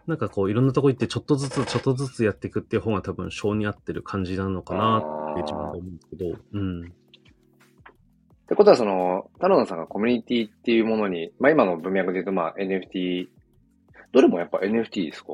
[0.06, 4.98] なんかこう、いろんなとこ行って、ちょっとずつ、ちょっとずつやっていくっていう方が多分、性に合ってる感じなのかな
[5.32, 6.84] って自分で思うんですけど、うん。
[6.84, 6.86] っ
[8.46, 13.28] てことは、その、太郎さんがコミュニティっていうものに、まあ今の文脈で言うと、まあ NFT、
[14.12, 15.32] どれもやっぱ NFT ですか？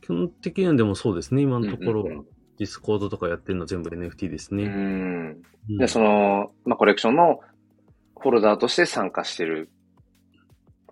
[0.00, 1.42] 基本的にはでもそうですね。
[1.42, 2.24] 今のところはうんうん、
[2.58, 4.58] ディスコードとかやってるの全部 NFT ですうん。
[4.58, 4.64] ね。
[4.64, 5.42] うん。
[5.70, 7.40] うんで、その、まあコレクションの
[8.18, 9.70] フォルダーとして参加してる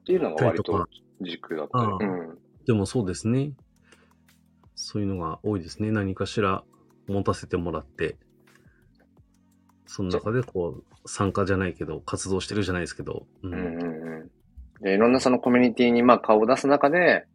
[0.01, 0.87] っていうのが割と
[1.23, 1.79] 軸だった。
[1.79, 2.39] うん。
[2.71, 3.51] でもそうですね。
[4.77, 5.91] そういうのが多いですね。
[5.91, 6.63] 何かしら
[7.09, 8.17] 持たせてもらって、
[9.87, 14.31] その中でこう、参加じゃないけど、活動してるじゃないですけど、ううんうんうん。
[14.83, 17.27] で、いろんなそのコミュニティにまあ顔を出す中で、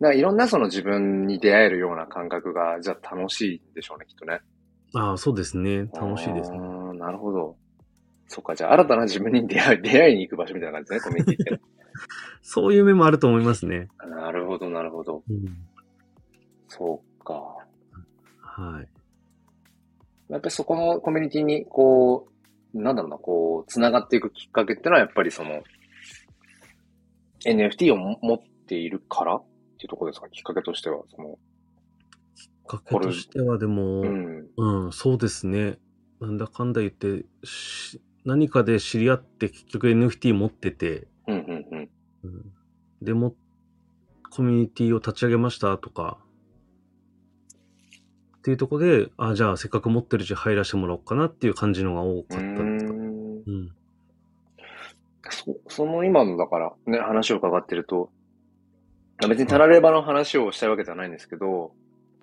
[0.00, 4.40] なんかいろんなその自分に出会えるような感覚が、じゃあ楽しいんでしょうね、きっとね。
[4.92, 5.88] ああ、そうですね。
[5.94, 6.58] 楽しいですね。
[6.94, 7.56] なるほど。
[8.26, 11.77] そっか、じゃあ新たな自分に出会い、出会いに行く場所みたいな感じですね、コミュニティって。
[12.42, 13.88] そういう面もあると思いますね。
[13.98, 15.22] なるほど、なるほど。
[15.28, 15.66] うん。
[16.68, 17.56] そうか。
[18.40, 18.88] はい。
[20.28, 22.28] やっぱりそこのコミュニティに、こ
[22.74, 25.62] う、なんだろうな、こう、繋がっていくきっかけってのは、やっぱりその、
[27.44, 29.36] NFT をも持っているから？
[29.36, 29.44] っ
[29.78, 31.02] ていうところですか、きっかけとしては。
[31.14, 31.38] その、
[32.34, 34.48] きっかけとしてはでも、うん。
[34.56, 35.78] うん、そうですね。
[36.20, 41.90] なんだかんだ言って、し何かで知り合って結局 NFT 持ってて、うん、うん、うん。
[42.24, 42.52] うん、
[43.02, 43.34] でも、
[44.30, 46.18] コミュニティを立ち上げましたとか、
[48.38, 52.92] っていうところで、あ、じゃあせっかく持ってるし入らせてもらおうかなっていう感じのが多かったですか。
[52.92, 53.72] うーんうん。
[55.30, 58.10] そその今のだからね、話を伺ってると、
[59.28, 61.72] 別にタラレバの話をしたいわけではないんですけど、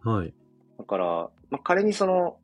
[0.04, 0.34] はい。
[0.78, 1.06] だから、
[1.50, 2.38] まあ、仮にその、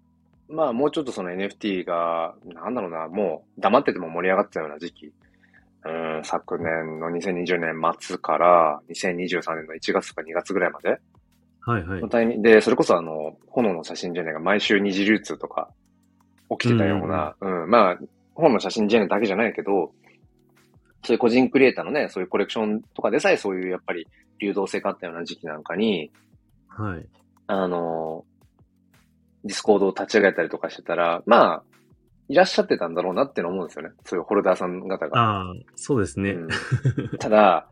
[0.49, 5.13] まあもうちょっとその NFT が、なんだろうな、もう黙ってても盛り上がってたような時期、
[5.83, 10.99] うん、昨年の2020年末から2023年の1月とか2月ぐらいまで
[11.61, 12.09] はいはいの。
[12.09, 15.69] タイミングで、それこそあの、炎の写真ジェネが毎週二次流通とか
[16.49, 17.99] 起きてたような、うん、まあ、
[18.33, 19.91] 炎の写真ジェネだけじゃないけど、
[21.03, 24.07] そういう個人クリエイターのね、そういうコレクションとかでさえそういうやっぱり
[24.39, 26.11] 流動性があったような時期なんかに、
[26.67, 27.05] はい。
[27.47, 28.25] あの、
[29.43, 31.63] ディスコードを立ち上げたりとかしてたら、まあ、
[32.31, 33.91] いらっしゃってたんだろうなっての思うんですよね。
[34.05, 35.19] そういうホルダーさん方が。
[35.19, 36.31] ああ、そうですね。
[36.31, 36.47] うん
[37.19, 37.67] ただ、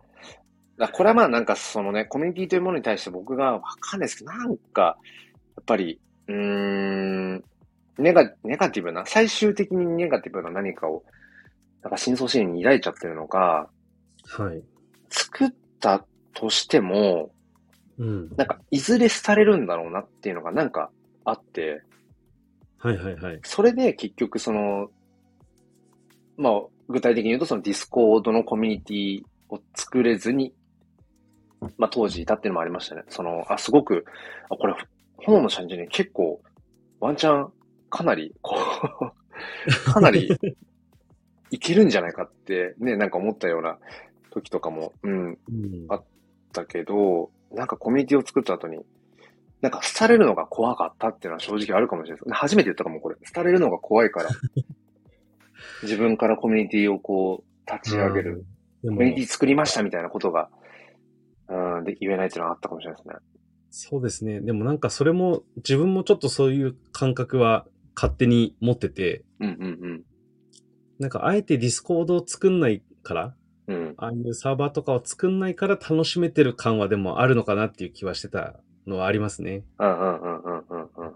[0.77, 4.91] だこれはまあなんかそのね、コミュニティというものに対して僕がわかんないですけど、なんか、や
[5.61, 7.43] っぱり、うーん、
[7.97, 11.03] ネガ、ネガティブな、最終的にネガティブな何かを、
[11.83, 13.69] なんか深層心理に抱いちゃってるのか、
[14.25, 14.61] はい。
[15.09, 17.31] 作ったとしても、
[17.97, 18.29] うん。
[18.35, 20.91] なんか、いずれ廃れるんだろうなっていうのがなんか
[21.23, 21.81] あって、
[22.79, 23.39] はいはいはい。
[23.43, 24.89] それで結局その、
[26.37, 26.53] まあ、
[26.87, 30.53] 具体的に言うとそのディスコードのコミュニティを作れずに、
[31.77, 33.03] まあ当時いたっていうのもありましたね。
[33.09, 34.05] その、あ、すごく、
[34.49, 34.73] あ、これ、
[35.17, 36.41] 炎の写真ね、結構、
[36.99, 37.51] ワンチャン、
[37.89, 38.55] かなり、こ
[39.01, 39.11] う、
[39.91, 40.29] かなり、
[41.51, 43.77] いけるんじゃないかって、ね、なんか思ったような
[44.31, 46.01] 時とかも、うん、うんあ
[46.53, 48.79] だけど、なんかコミュニティを作った後に、
[49.61, 52.33] なんか廃れるのが怖かったっていうのは正直あるかもしれないです。
[52.33, 53.17] 初めて言ったかも、これ。
[53.33, 54.29] 廃れるのが怖いから。
[55.83, 58.45] 自分からコミュニティをこう、立ち上げる。
[58.83, 60.49] コミュニティ作りましたみたいなことが、
[61.49, 63.15] うん、で、言えないっていうのはあったかもしれないですね。
[63.71, 64.39] そうですね。
[64.39, 70.03] でもなんかそれも、自分もちょっとそういう感覚は勝手に持ってて、うんうん
[70.99, 73.35] なんかあえてディスコードを作んないから、
[73.67, 73.75] うん。
[73.75, 73.93] うん。
[73.97, 78.59] ああいうサーバーとかを作んないから楽しめてる感はでもあるのかなっていう気はしてた
[78.89, 79.63] のはありますね。
[79.79, 81.15] うんうんうんうんうんうん。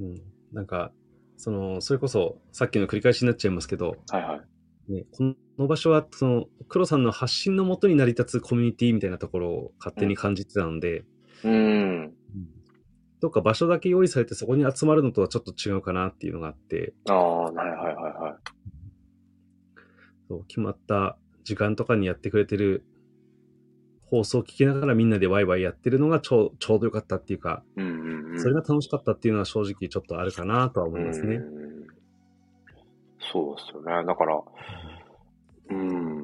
[0.00, 0.22] うん。
[0.52, 0.92] なんか、
[1.36, 4.36] その、それこそさっきの繰り返しになっちゃいますけど、はいは
[4.88, 4.92] い。
[4.92, 11.04] ね、この場所は、その、黒さんの発信のもとに成り立つコミュニティみたいなところを勝手に感じてたので、
[11.44, 12.14] うん。
[13.20, 18.34] どっか場所だけ用意されてそこに集まるのとはちょっと違うかなっていうのがあって、ああ、はいはいはいはい。
[20.28, 22.84] そう決まった時間とかにやってくれてる
[24.12, 28.40] 放送を聞きながらみんなでワイワイやってるのがちょうちょうどよかったっていうか、うんうんうん。
[28.40, 31.36] それが楽しかったっていうのは正直ちょっとあるかなとは思いますね。
[31.36, 31.62] うん
[33.32, 34.06] そうですよね。
[34.06, 34.42] だから、
[35.70, 36.18] うん。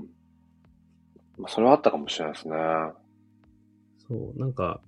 [1.38, 2.56] まあ、それはあったかもしれないですね。
[4.06, 4.80] そう、なんか、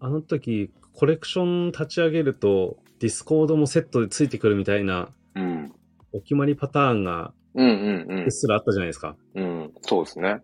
[0.00, 5.72] あの時、コレクション立ち上げると、ディスコードもセットでついてくるみたいな、うん。
[6.12, 9.14] お決まりパターンがうんうんううっすらあったじゃないですか。
[9.34, 9.38] ん。
[9.38, 9.72] うん。
[9.82, 10.40] そうですね。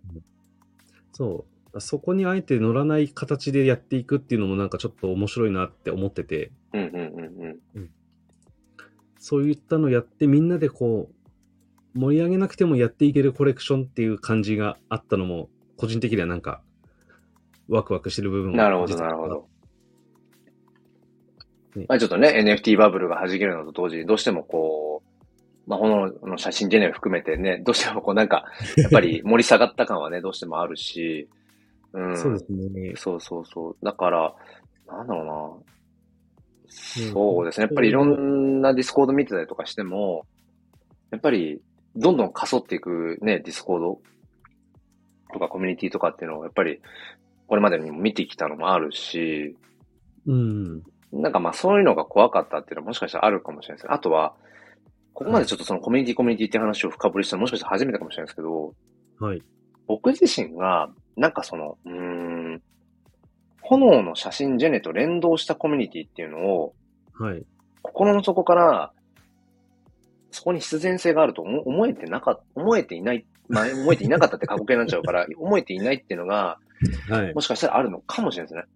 [1.13, 1.58] そう。
[1.81, 7.91] そこにあえて乗らない形でやっていくっていうのもなんかちょっと面白いなって思ってて、うんうんうんうん。
[9.19, 16.63] そういったのやってみんなでこう、盛り上げなくてもやっていけるコレクションっていう感じがあったのも、個人的にはなんか、
[17.69, 19.49] ワクワクしてる部分もなるほど、なるほど。
[21.77, 25.09] ねまあちょっとね、NFT バブルが弾けるのと同時に、どうしてもこう、
[25.69, 28.45] まあ、炎の写真ジェネを含めてね、どうしてもこうなんか、
[28.77, 31.29] やっぱり盛り下がった感はね、どうしてもあるし、
[31.93, 32.17] うん。
[32.17, 32.93] そうですね。
[32.97, 33.77] そうそうそう。
[33.83, 34.35] だから、
[34.87, 35.33] なんだろうな。
[35.57, 35.79] うん
[36.71, 37.65] そうですね。
[37.65, 40.27] やっぱりいろんなディスコード見てたりとかしても、
[41.11, 41.61] やっぱり
[41.97, 44.01] どんどん過疎っていくね、ディスコード
[45.33, 46.81] とかコミュニティとかっていうのをやっぱり
[47.47, 49.57] これまでにも見てきたのもあるし、
[50.27, 50.83] うん。
[51.11, 53.95] なんかまあそういうのが怖かったっていうのはもしかしたらあるかもしれないですね。
[53.95, 54.35] あとは、
[55.15, 58.75] ここまでちょっとそのコミュニティコミュニティって話を深掘りしたのもしかしたら初めてかもしれないですけど、
[59.19, 59.43] はい。
[59.87, 62.63] 僕自身が、なんかその、うーん、
[63.61, 66.75] 炎の写真ジェネと連動したコミュニティっていうのを、
[67.19, 67.45] はい。
[67.83, 68.93] 心の底から、
[70.31, 76.59] そこに必然性があると思思えてなかっ思えていない、まあ、思えていなかったって過去形になっちゃうから、 思えていないっていうのが、
[77.11, 77.41] はいも。
[77.41, 78.73] しかしたらあるのかもしれないですね。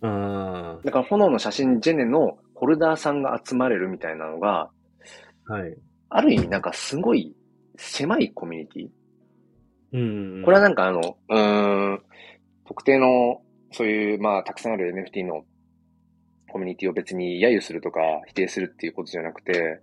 [0.00, 4.70] あだから、炎の写真ジェネのホルダーさんが集まれるみたいなのが、
[5.48, 5.52] あ。
[5.52, 5.76] はい。
[6.08, 7.34] ある意味なんかすごい
[7.76, 8.88] 狭いコミュニティ。
[9.92, 10.42] うん。
[10.44, 12.02] これはなんかあの、うーん、
[12.66, 15.44] 特定の、そういう、まあ、たくさんある NFT の
[16.50, 19.80] コミュニティを別に揶揄するとか否定するっていうことじゃなくて、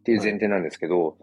[0.00, 1.16] っていう前提なんですけど、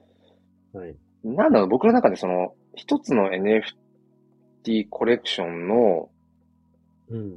[0.73, 0.95] はい。
[1.23, 6.09] なんだろう、僕の中でその、一つの NFT コレクションの、
[7.09, 7.31] うん。
[7.33, 7.35] っ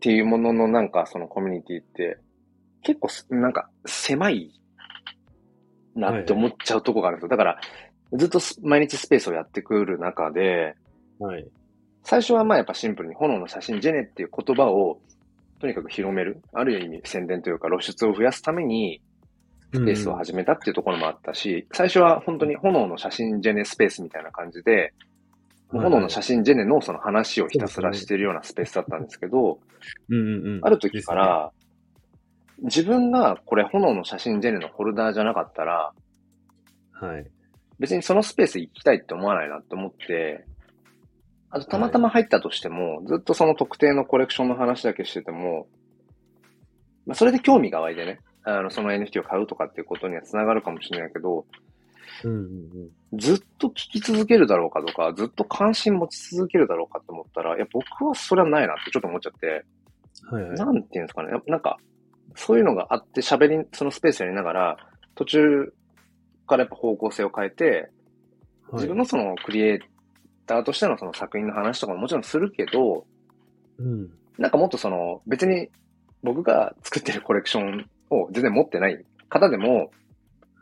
[0.00, 2.18] ていうもののなんかそのコミュニティって、
[2.82, 4.52] 結構すなんか狭い
[5.94, 7.28] なって思っちゃうとこがあるんですよ。
[7.28, 7.60] だから、
[8.14, 10.74] ずっとす毎日スペースをやってくる中で、
[11.18, 11.46] はい。
[12.02, 15.00] 最初はまあやっぱシンプルに炎の写真ジェネっていう言葉を
[15.60, 16.42] とにかく広める。
[16.52, 19.00] ある意味宣伝というか露出を増やすために
[19.72, 24.92] スペースを始めたっていうところもあったし、最初は本当に炎の写真ジェネスペースみたいな感じで、
[25.72, 29.58] もう炎の写真ジェネのその話をひたすらしてるようなスペースだったんですけど、
[30.08, 30.60] うんうんうん。
[30.62, 31.50] ある時から、
[32.62, 35.92] 自分がこれ炎の写真ジェネのホルダーじゃなかったら、
[36.92, 37.26] はい。
[37.78, 40.44] 別にそのスペース行きたいって思わないなって思って、
[41.50, 45.68] あとたまたま入ったとしても、ずっとその特定のコレクションの話だけしてても、
[47.06, 51.46] まあそれで興味が湧いてね、あの、その NFT を買うとかっていうことには繋がるかもしれないけど、
[52.22, 59.64] うんうんずっと聞き続けるだろうかとか、ずっと関心持ち続けるだろうかって思ったら、いや、僕はそれはないなってちょっと思っちゃって、
[60.32, 60.40] うん。
[60.40, 60.58] はいはい。
[60.58, 61.30] なんていうんですかね。
[61.46, 61.78] なんか、
[62.34, 64.76] そういうのがあって喋り、そのスペースやりながら、
[65.14, 65.72] 途中
[66.46, 67.90] からやっぱ方向性を変えて、
[68.72, 69.78] 自分のそのクリエイ
[70.46, 73.06] ターとしてのその作品の話とかももちろんするけど、
[73.78, 74.10] うん。
[74.38, 75.68] なんかもっとその別に
[76.22, 79.90] 僕が作ってるコレクションを全然持ってない方でも、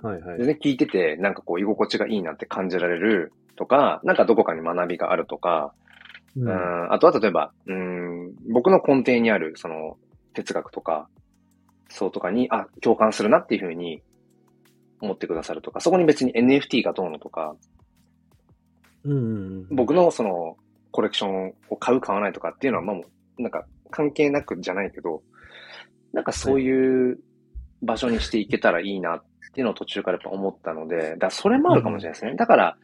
[0.03, 0.47] はいはい全。
[0.47, 5.73] 然聞いててなんかこう居心地がいいなって感じられるとか、なんかどこかに学びがあるとか、
[6.37, 9.97] ううん、あとは例えば、うん、僕の根底にあるその
[10.35, 11.09] 哲学とか、
[11.89, 14.03] そうとかに、あ、共感するなっていうふうに
[15.03, 17.57] 思ってくださるとか、そこに別に NFT がどうのとか、
[19.05, 19.21] うんうんう
[19.73, 19.77] ん。
[19.77, 20.57] 僕のその
[20.93, 23.05] コレクションを買う買わないとかっていうのはまあも
[23.39, 25.23] う、なんか関係なくじゃないけど、
[26.13, 27.19] なんかそういう
[27.83, 32.37] 場所にしていけたらいいなっていうのを途中からやっぱ思ったので、だからそれもあるかもしれないですね。
[32.37, 32.77] だから、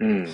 [0.00, 0.26] うん。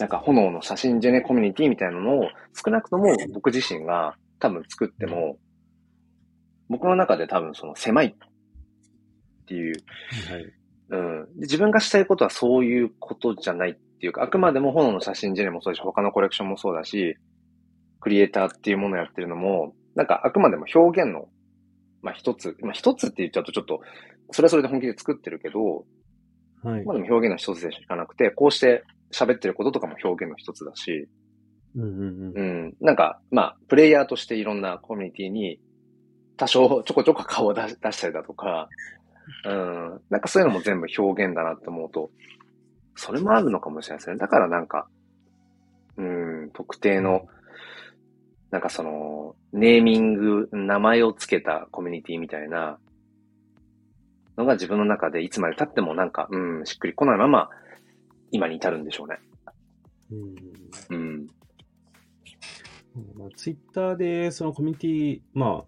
[0.00, 2.28] なんか炎の写真ジェネコミュニティみたいなのを
[2.64, 5.36] 少なくとも僕自身が多分作っても、
[6.70, 8.16] 僕の中で多分その狭い
[9.52, 9.74] っていう
[10.30, 10.52] はい。
[10.88, 11.24] うん。
[11.34, 17.16] で自分がしたいことはそういうことじゃないっていうか、あくまでも炎の写真ジェネもそうだし、他のコレクションもそうだし、
[18.00, 21.28] クリエイターっていうものをやってるのも、なんかあくまでも表現の、
[22.02, 23.80] まあ一つ、まあ一つって言っちゃうとちょっと、
[24.30, 25.84] それはそれで本気で作ってるけど、
[26.62, 26.84] はい。
[26.84, 31.08] まあでも表現の一つでしかなくて、こうして喋ってることとかも表現の一つだし、
[31.74, 32.32] うんうんうん。
[32.34, 32.74] うん。
[32.80, 35.58] なんか、まあ、プレイヤーとしていろんなコミュニティに
[36.36, 38.68] 多少ちょこちょこ顔を出したりだとか、
[39.44, 40.00] うん。
[40.10, 42.10] なんかそういうのも全部表現だなって思うと、
[42.94, 44.16] それもあるのかもしれないですね。
[44.16, 44.88] だからなんか、
[45.96, 47.28] うん、特定の、
[48.50, 52.78] なんかその、ネーミング、名前をつけたコミュニティみたいな
[54.36, 57.50] のが自分の中でいつまで経ってもなんか、うん、しっくりこないまま、
[58.30, 59.18] 今に至るんでしょうね。
[60.10, 61.26] うんうん。
[63.16, 65.64] まあ、ツイッターでそのコミュニティ、まあ、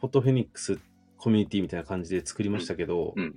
[0.00, 0.78] フォトフェニックス
[1.26, 3.32] コミュニティみたいな感じで作りましたけど、うん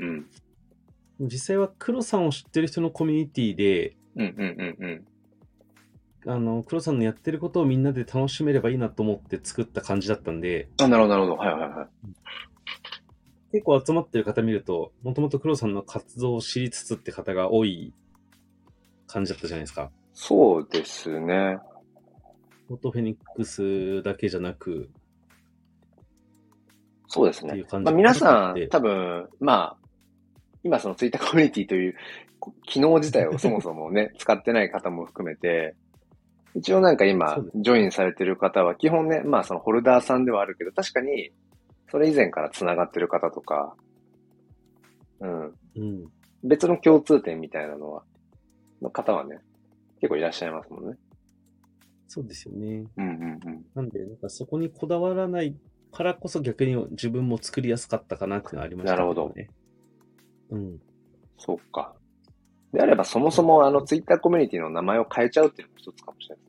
[1.19, 1.27] うん。
[1.27, 5.07] 実際は黒さんを知ってる人のコミュニティで、うんうんうん
[6.27, 6.31] うん。
[6.31, 11.37] あの、黒さんのやってることをみんなで楽しめればいいなと思って作った感じだったんで、あ、なるほど、なるほど。
[11.37, 11.87] はいはいはい。
[13.53, 17.95] 結構集まってる方見ると、もともと黒さんの活動を知りつつって方が多い
[19.07, 19.89] 感じだったじゃないですか。
[20.13, 21.57] そうですね。
[22.67, 24.91] フォトフェニックスだけじゃなく、
[27.09, 29.77] そうですねまあ、皆さでん、多分、まあ、
[30.63, 31.95] 今そのツイッターコミュニティという
[32.39, 35.75] こ機能自体を そもそもね、使ってない方も含めて、
[36.53, 41.31] 一応なんか今ジョインされてる方は基本ね、まあそのホルダーさんではあるけど、確かに、
[41.89, 43.75] それ以前から繋がってる方とか、
[45.19, 46.11] うん、うん。
[46.43, 48.03] 別の共通点みたいなのは、
[48.81, 49.39] の方はね、
[49.99, 50.97] 結構いらっしゃいますもんね。
[52.07, 52.85] そうですよね。
[52.97, 53.65] うんうんうん。
[53.75, 55.55] なんで、なんかそこにこだわらない
[55.91, 59.49] からこそ逆に自分も作りやすかったかなっていうのはありましたなるほどね。
[60.51, 60.79] うん。
[61.37, 61.93] そうか。
[62.73, 66.41] であれば、そもそもあのツイッターコミュニティの名前を変えちゃうっていうのも一つかもしれな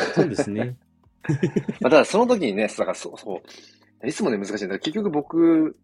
[0.00, 0.12] すね。
[0.14, 0.76] そうですね。
[1.80, 3.40] まあ、ただその時にね、だからそう、そ
[4.02, 5.76] う、いつもね難しいんだけど、結局僕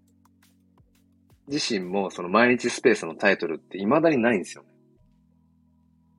[1.47, 4.69] 自身もその毎日スペースのタイトルって未だにないんですよね。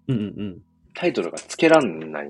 [0.07, 0.61] うんうんうん。
[0.93, 2.29] タイトルが付けらんない。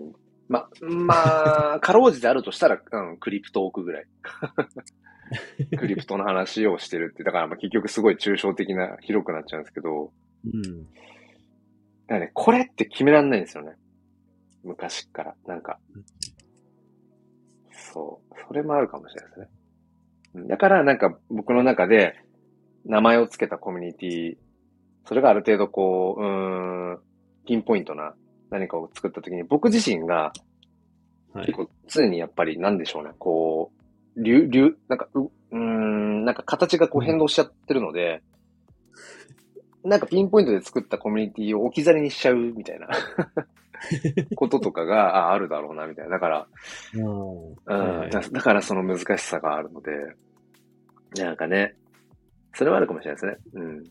[0.49, 4.05] ま、まあ、かろうじてあるとしたら、うん、クリプトオークぐらい。
[5.77, 10.11] クリプトの話をしてるって、だからまあ結局すごい抽象的な、広くなっちゃうんですけど、
[10.45, 10.61] うん。
[10.63, 10.69] だ
[12.07, 13.75] からね、これって決めらんないんですよね。
[14.63, 15.35] 昔っから。
[15.45, 15.79] なんか。
[17.71, 18.35] そう。
[18.47, 19.47] それもあるかもしれないですね。
[19.53, 19.59] うん
[20.47, 22.13] だからなんか僕の中で
[22.85, 24.37] 名前を付けたコミュニティ、
[25.05, 26.99] それがある程度こう、うーん、
[27.45, 28.13] ピンポイントな
[28.49, 30.33] 何かを作った時に僕自身が
[31.33, 31.57] はい結。
[31.57, 33.71] 構常にやっぱりなんでしょうね、こ
[34.15, 38.21] う、流、流、なんか、う、うーん、なんか形がこう変動しちゃってるので、
[39.83, 42.89] なんかピンポイントで作ったコミュニティを置き去りにしちゃうみたいな
[44.35, 46.11] こととかが、あ、あるだろうな、みたいな。
[46.11, 46.47] だから、
[46.95, 49.91] うんうん、だだからその難しさがあるので、
[51.17, 51.75] なんかね、
[52.53, 53.61] それはあるかもしれないですね。
[53.63, 53.83] うん。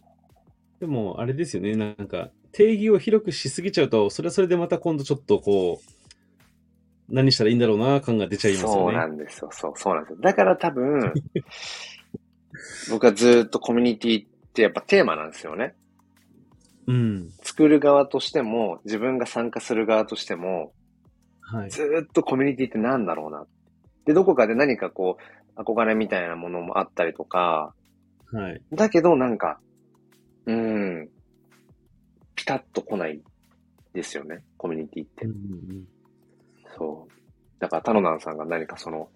[0.80, 1.74] でも、あれですよね。
[1.74, 8.98] なんか、定義を広くしすぎちゃうと、それはそれでまた今度ちょっとこう、何したらいいんだろうな感が出ちゃいますそうよね。
[8.98, 9.48] なんですよ。
[9.52, 10.18] そう、そうなんですよ。
[10.20, 11.14] だから多分、
[12.90, 15.74] 僕はずっとコミュニティってやっぱテーマなんですよね。
[16.86, 17.30] うん。
[17.42, 20.72] 作る側としても、自分が参加する側としても、
[21.40, 21.70] はい。
[21.70, 23.46] ずーっとコミュニティって何だろうな。
[24.04, 25.16] で、どこかで何かこ
[25.56, 27.74] う、憧れみたいなものもあったりとか、
[28.32, 28.62] はい。
[28.72, 29.60] だけどなんか、
[30.46, 31.12] うーん、ピ
[32.48, 33.20] タッと来ない
[33.92, 35.32] ですよね、コミュニティってうん。
[35.32, 35.88] うん
[36.78, 37.12] そう。
[37.58, 39.10] だから、タノナンさんが何かその、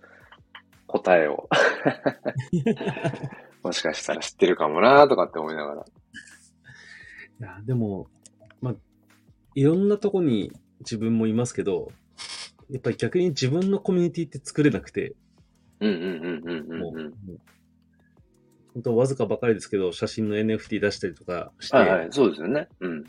[0.87, 1.49] 答えを、
[3.65, 5.85] もしかしたら知ってるかもなとかって思いながら。
[5.85, 8.09] いや、でも、
[8.61, 8.75] まあ、
[9.55, 11.91] いろんなとこに自分もいますけど、
[12.69, 15.15] やっぱり逆に自分のコミュニティって作れなくて、
[15.81, 17.11] うんうんうんうんもう、うんうん。
[17.29, 17.41] もう
[18.75, 22.69] 本当わずかばかりですけど、写真の NFT 出したりとかして、はいはい、そうですよね。
[22.81, 23.05] うん。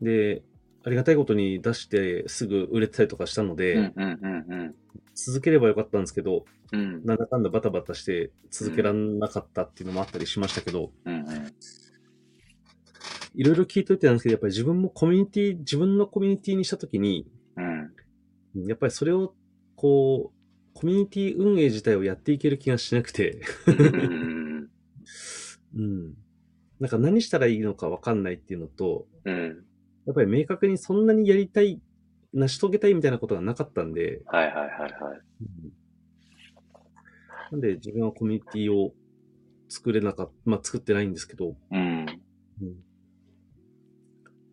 [0.00, 0.42] で、
[0.84, 4.74] ありがたいことに出してすぐ売れてたりとかしたので、うんうんうん
[5.14, 6.80] 続ければよかったんですけど、うん。
[6.80, 11.52] うんなんだかんだバタバタして続けられなかったっていうのもあったりしましたけど、うんうん。
[13.34, 17.26] いろいろ聞いといてなんですけど、やっぱり自分もコミュニティ、自分のコミュニティにしたときに、
[17.56, 18.66] うん。
[18.66, 19.34] やっぱりそれを、
[19.74, 20.36] こう、
[20.72, 24.70] コミュニティ運営自体をやっていける気がしなくて、うんうん
[25.76, 26.14] うん。
[26.80, 29.65] なんか何したらいいのかわかんないっていうのと、うん。
[30.06, 31.80] やっぱり明確にそんなにやりたい、
[32.32, 34.92] 成し遂げたいみたいなことがなかったんで、はいはいはいはい。
[35.40, 35.72] うん
[37.52, 38.92] なんで自分はコミュニティを
[39.68, 42.06] 作れなかった、まあ作ってないんですけど、うん。
[42.60, 42.76] うん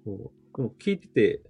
[0.05, 1.41] そうでも聞いてて、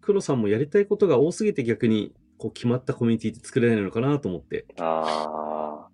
[0.00, 4.66] 黒さんもやりたいことが多すぎて逆にこう決まったコミュニティって作れないのかなと思って。
[4.78, 5.88] ああ。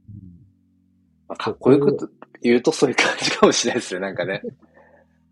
[1.28, 2.10] まあ、かっこよく
[2.40, 4.42] 言うとそういう感じかもしれないですね、なんかね。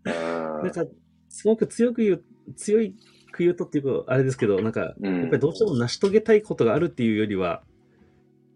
[0.03, 0.13] うん。
[0.13, 0.85] なんか、
[1.35, 2.23] すごく強く言う、
[2.55, 2.95] 強い
[3.33, 7.61] く言うとっていうか、あれですけど、なんか、うんやっぱりどうしても成し遂げたいことがあるっていうよりは、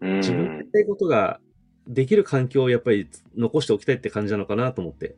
[0.00, 1.40] うん自分のやりたいことが
[1.86, 3.06] できる環境をやっぱり
[3.36, 5.16] 残しておきたいって感じなのかなと思って。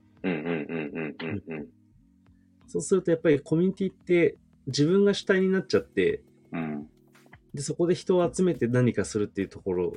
[2.67, 4.37] そうするとやっぱりコミュニティって
[4.67, 6.89] 自分が主体になっちゃって、うん。
[7.55, 9.93] で、そこで人を集めて何かするっていうところ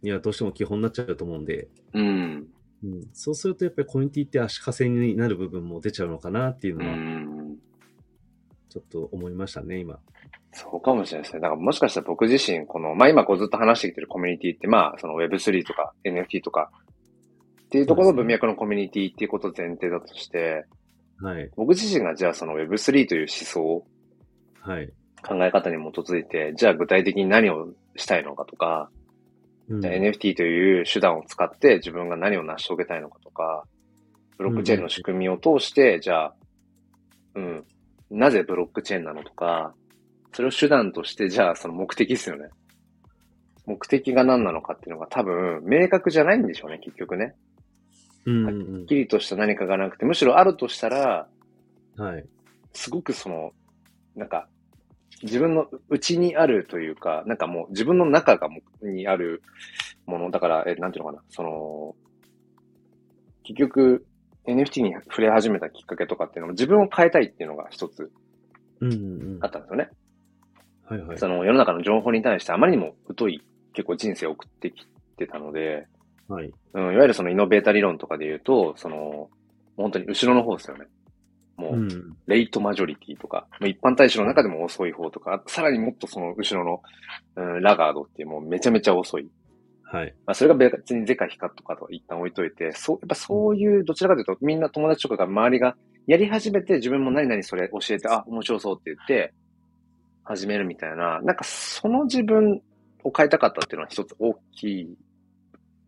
[0.00, 2.46] にはどうしても基本になっちゃうと思うんで、うん。
[2.84, 7.56] うん、そうするとやっぱりコミュニティって足かせになる部分も出ちゃうのかなっていううのはん。
[8.68, 9.98] ちょっと思いましたね、今。
[10.52, 11.40] そうかもしれないですね。
[11.40, 16.70] だからもしかしたら僕自身、この、まあ今こうずっと話してきてるコミュニティって、まあその Web3 とか NFT とか
[17.64, 20.66] っていうところの文脈のコミュニティっていうことを前提だとして、
[21.20, 21.50] はい。
[21.56, 23.86] 僕自身がじゃあその Web3 という思想、
[24.60, 24.92] はい。
[25.22, 28.90] 考え方に基づいて、じゃあ具体的に何をしたいのかとか、
[29.68, 33.64] うん NFT という手段を使って自分が何を成し遂げたいのかとか、
[34.36, 36.34] ブロックチェーンの仕組みを通して、じゃあ、
[37.36, 37.64] うん、
[38.10, 39.74] なぜブロックチェーンなのとか、
[40.32, 42.48] それを手段として、じゃあその目的ですよね。
[43.66, 47.34] 目的が何なのかっていうのが多分明確じゃないんでしょうね、結局ね。
[48.24, 51.28] うんうはっんきりとした何かがなくて、むしろあるとしたら、
[51.96, 52.04] うん。
[52.04, 52.24] はい。
[52.72, 53.52] すごくその、
[54.16, 54.48] なんか、
[55.22, 59.42] 自分の内にあるというか、なんかもう自分の中がもにある
[60.06, 61.94] もの、だから、え、なんていうのかな、その、
[63.44, 64.06] 結局、
[64.46, 68.10] NFT に触れ始めたきっかけとかっていうのも自分を変えたいっていうのが一つ。
[69.40, 69.88] あったんですよね。
[70.84, 71.18] はいはい。
[71.18, 73.42] その世の中の情報に対してあまりにも疎い
[73.72, 75.86] 結構人生を送ってきてたので、
[76.28, 76.52] はい。
[76.74, 79.30] うん、いわゆるそのイノベータ理論とかで言うと、その、
[79.76, 80.86] 本当に後ろの方ですよね。
[81.62, 82.16] もう、うん。
[82.26, 86.82] レイトマジョリティとか、まあ一般大衆の中でも遅い方とか、さらにもっとその後ろの、
[87.36, 89.28] うん、ラガードっていうもうめちゃめちゃ遅い。
[89.84, 90.14] はい。
[90.26, 99.34] まあそれが別にゼカヒカとかと一旦置いといて、そう、やっぱそういう、どちらかというとみんな友達とかが周りがやり始めて自分も何々それ教えて、あ、面白そうって言って、
[100.24, 102.62] 始めるみたいな、なんかその自分
[103.04, 104.96] を変えたかったっていうのは一つ大きい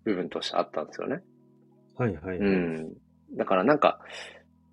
[0.05, 1.23] 部分としてあったんですよね。
[1.97, 2.39] はいはい。
[2.39, 2.93] うん。
[3.37, 4.01] だからなんか、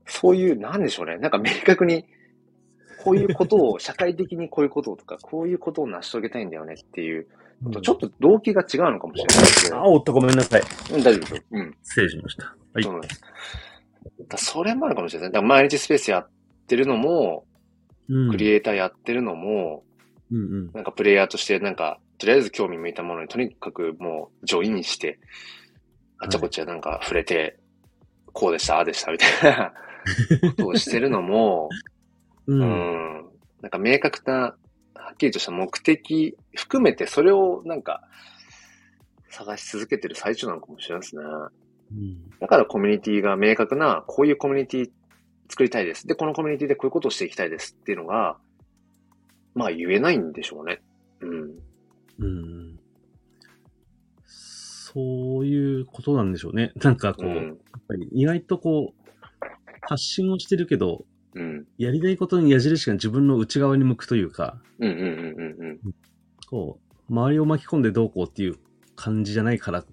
[0.05, 1.17] そういう、なんでしょうね。
[1.17, 2.05] なんか明確に、
[3.03, 7.27] こういうことを、社会的にこういうことをとか、 こういうことを成し遂げたいんだよねっていう、
[7.63, 9.93] うんちょっと動機が違うのかもしれないですけあ、ど。
[9.93, 10.61] おっと、ごめんなさい。
[10.91, 11.41] うん、大丈夫ですよ。
[11.51, 11.77] うん。
[11.83, 12.55] 失礼しました。
[12.73, 12.93] はいそう。
[12.93, 13.21] なんです。
[14.27, 15.29] だそれもあるかもしれない。
[15.29, 16.29] だから毎日スペースやっ
[16.65, 17.45] てるのも、
[18.09, 19.83] うんクリエイターやってるのも、
[20.31, 20.71] うんうん。
[20.73, 25.19] なんかプレイヤーとしてなんか、とりあえず興味向いたものにとにかくもうジョインして、
[26.17, 27.59] あっちゃこっちゃなんか触れて、
[28.33, 29.73] こうでした、ああでした、みたいな
[30.41, 31.69] ことをしてるのも、
[32.47, 32.53] う。
[32.53, 33.29] うんん、
[33.61, 34.55] なんか明確な、
[34.95, 38.01] はっきりとした目的含めて、それをなんか、
[39.29, 41.23] 探し続けてる最中なのかもしれないですね。
[41.23, 44.89] うんだからコミュニティが明確な、こういうコミュニティ
[45.49, 46.07] 作りたいです。
[46.07, 48.37] で、このコミュニティでこういうことをしていきたいですっていうのが、
[49.53, 50.81] まあ言えないんでしょうね。
[51.19, 51.51] うん。
[52.19, 52.79] うん。
[54.25, 56.71] そういうことなんでしょうね。
[56.75, 57.35] なんかこう、うん。
[57.35, 57.55] やっ
[57.87, 59.00] ぱり意外とこう、
[59.81, 61.65] 発信をしてるけど、うん。
[61.77, 65.79] やりたいことに矢印が自分の内側に向くというか、うんうんうんうんうん。
[66.49, 66.79] こ
[67.09, 68.57] う、周りを巻き込んでどうこうっていう
[68.95, 69.85] 感じじゃないからっ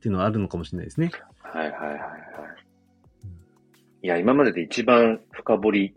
[0.00, 1.10] ていうのはあるのかもしれないですね。
[1.42, 2.00] はいはいはいはい。
[4.02, 5.94] いや、今までで一番深掘り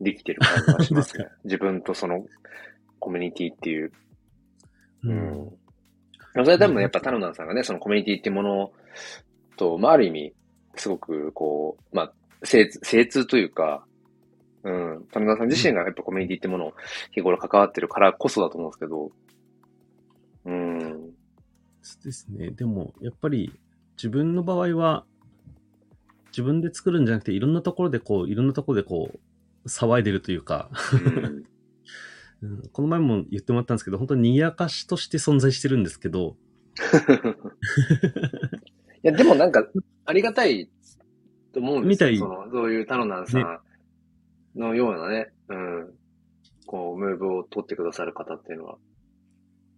[0.00, 1.28] できてる感じがしますね。
[1.44, 2.26] 自分とその
[2.98, 3.92] コミュニティっていう。
[5.04, 5.48] ううん。
[6.34, 8.72] でもそれは多分やっぱタロナンさんがね、そのコミュニティっていうもの
[9.56, 10.34] と、まあある意味、
[10.76, 12.12] すごくこう、まあ、
[12.42, 13.84] 精通、精通というか、
[14.62, 16.74] うん、タロナンさん自身がやっぱコミュニティってものを
[17.12, 19.10] 日頃関わってるからこそだと思うんですけど、
[20.44, 21.10] うん、
[21.82, 22.50] そうですね。
[22.50, 23.52] でも、やっぱり
[23.96, 25.04] 自分の場合は、
[26.28, 31.44] 自分で作るんじゃなくて、いろんなところでこう、いろんなところでこう、騒いでるというか、うん、
[32.42, 32.68] うん。
[32.72, 36.36] この前も言ってもらったんですけど、本当に賑やかしとして存在してるんですけど、
[39.02, 39.66] いや、でもなんか、
[40.04, 40.68] ありがたい
[41.56, 42.10] と思うんですよ。
[42.10, 43.60] みたいその、そういうタロナンさん
[44.58, 45.90] のようなね、うん、
[46.66, 48.76] こう、ムーブを取ってくださる方っていうのは。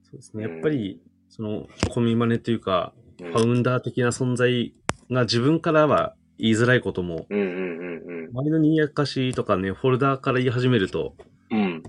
[0.02, 0.42] そうですね。
[0.42, 4.72] やっぱり、その、コミマネというか、うんファウンダー的な存在
[5.10, 11.16] が自分からは言いづらいことも、うんうんうん周りの賑やかしとかね、フォルダーから言い始めると、
[11.50, 11.58] うん。
[11.58, 11.72] うん。
[11.72, 11.82] やっ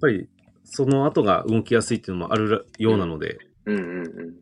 [0.00, 0.28] ぱり、
[0.64, 4.34] その後が動きやすいっていうのもあるようなので、うんうんうん。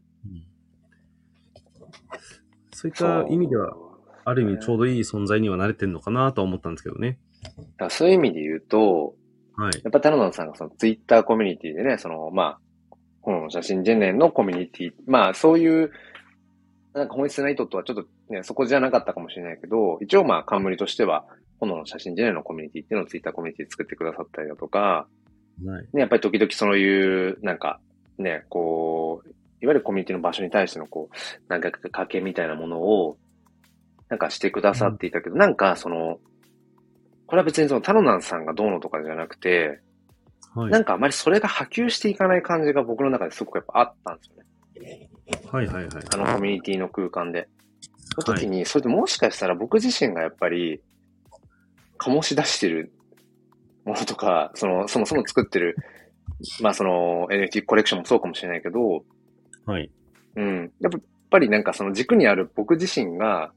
[2.73, 3.77] そういった意味では、
[4.25, 7.19] ある意味ちょうどいい存在にはなれてるのかなとは思ったんですけどね。
[7.77, 9.15] だそういう意味で言うと、
[9.57, 9.73] はい。
[9.83, 15.91] やっぱタロナンさんがそのツイッターコミュニティでね、その、まあ、本の写真ジェネのコミュニティ、まあそういう、
[16.95, 21.25] なんか本質な意図とはちょっとね、そこじゃなかったかもしれないけど、一応まあ冠としては、
[21.61, 25.07] 炎の写真ジェネのコミュニティっていうのをツイッターコミュニティ作ってくださったりだとか、
[25.65, 25.87] はい。
[25.93, 27.81] ね、やっぱり時々そういう、なんか、
[28.19, 29.29] ね、こう、
[29.61, 31.17] いわゆるコミュニティの場所に対してのこう、
[31.49, 33.17] なんか賭けみたいなものを、
[34.13, 36.19] なんかしてくださっていたけど、なんかその、
[37.27, 39.81] これは別にそのタロナンさんがどうのとかじゃなくて、
[40.55, 40.71] はい。
[40.71, 44.31] なんかあまりそれが波及していかない感じが僕の中ですごくやっぱあったんです
[44.77, 45.09] よね。
[45.51, 46.05] はいはいはい。
[46.13, 47.49] あのコミュニティの空間で。
[48.23, 50.83] その時に、それでもしかしたら僕自身がやっぱり、
[51.99, 52.93] 醸し出してる
[53.87, 55.77] ものとか、その、そもそも作ってる、
[56.61, 59.05] まあその NFT コレクションもそうかもしれないけど、
[59.65, 59.91] はい。
[60.37, 60.71] うん。
[60.81, 61.01] やっぱやっ
[61.31, 63.55] ぱりなんかその軸にある僕自身が、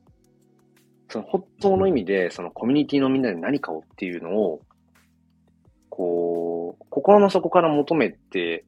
[1.09, 4.61] その本当の意味で、そのコミュニティのみんなで何かをっていうのを、
[5.89, 8.65] こう、心の底から求めて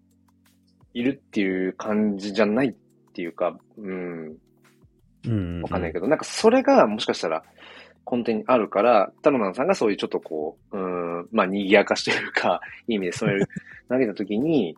[0.94, 2.74] いるっていう感じじゃないっ
[3.14, 4.38] ていうか、うん、
[5.26, 5.62] うん。
[5.62, 7.44] わかんないけど、なんかそれがもしかしたら
[8.10, 13.48] 根底にあるから、タロナンさんがそういうちょっとこう、うん、まあ賑やかしてるか、 いい意味でそういう
[13.90, 14.78] 投げた時に、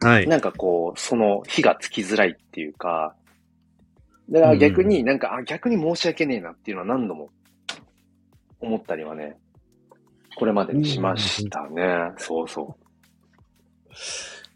[0.00, 0.26] はい。
[0.26, 3.14] なんかこう、その火がつきづらいっていうか、
[4.30, 7.30] だから逆になんか、あ、逆に申し訳ねえなっていうのは何度も
[8.60, 9.36] 思ったりはね、
[10.36, 12.12] これまでにしましたね。
[12.16, 12.76] そうそ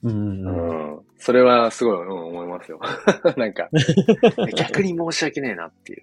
[0.02, 0.14] うんう。
[0.14, 0.96] うん。
[0.96, 1.00] うん。
[1.18, 2.80] それはすごい、うん、思いますよ。
[3.36, 3.68] なんか、
[4.56, 6.02] 逆に申し訳ねえなっていう。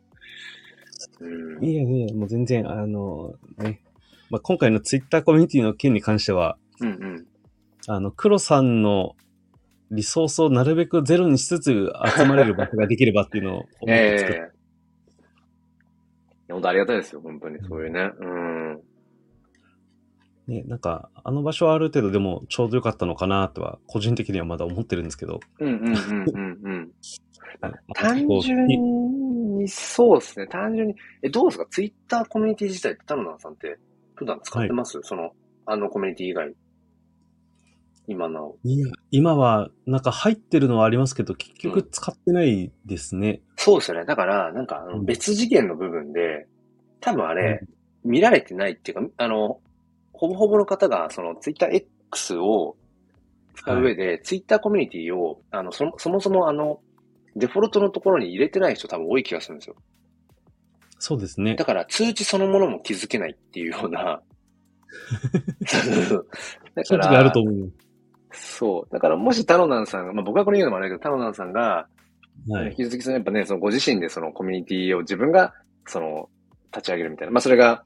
[1.22, 1.66] うん。
[1.66, 3.82] いやいや、もう全然、あの、ね。
[4.30, 7.28] まあ、今回のツイッターコミュニティの件に関しては、うんうん。
[7.88, 9.16] あの、黒さんの
[9.92, 14.48] リソースをなるべくゼロにしつつ集まれる場所ができればっていうのを 思ってええ作っいや
[16.56, 17.60] 本当ありがたいですよ、本当に。
[17.68, 18.12] そういうね。
[18.20, 18.82] うん。
[20.48, 25.40] ね、なんか、あの場所はある程度でもちょうどよかったのかなとは、個人的にはまだ思ってるんですけど。
[25.60, 25.94] うんうんうんう
[26.40, 26.92] んうん。
[27.96, 30.46] 単純に、そうですね。
[30.48, 31.66] 単純に、え、どうですか？
[31.72, 33.78] ツイッターコミュニティ自体ってタロナンさんって
[34.14, 35.32] 普段使ってます、その、
[35.66, 36.54] あのコミュニティ以外。
[38.08, 38.58] 今なお。
[38.64, 43.42] いや、今は、なんか入ってるのはありますけど、結局使ってないですね。
[43.56, 44.06] そうですよね。
[44.06, 46.48] だから、なんか、あのうん別次元の部分で、
[47.02, 47.62] 多分あれ、
[48.04, 49.60] 見られてないっていうか、あの、
[50.14, 52.78] ほぼほぼの方が、その、ツイッター X を
[53.56, 56.80] 使う上で、ツイッターコミュニティを、あの、そもそもそもあの、
[57.36, 59.76] デフォルトのところに入れてない人多分多い気がするんですよ。
[61.00, 61.66] そうですねだ。
[61.66, 64.22] から通知そのものも気づけないっていうような。
[66.76, 67.72] だそういう時あると思う。
[68.36, 68.94] そう。
[68.94, 71.88] だからもしタロナンさんが、まあ僕はこれ言うのもあれだけど、タロナンさんが、
[72.50, 72.70] はい。
[72.70, 75.54] 引き続きそのやっぱね、そのご自身でそのコミュニティを自分が、
[75.88, 76.30] その、
[76.74, 77.32] 立ち上げるみたいな。
[77.32, 77.84] まあそれが、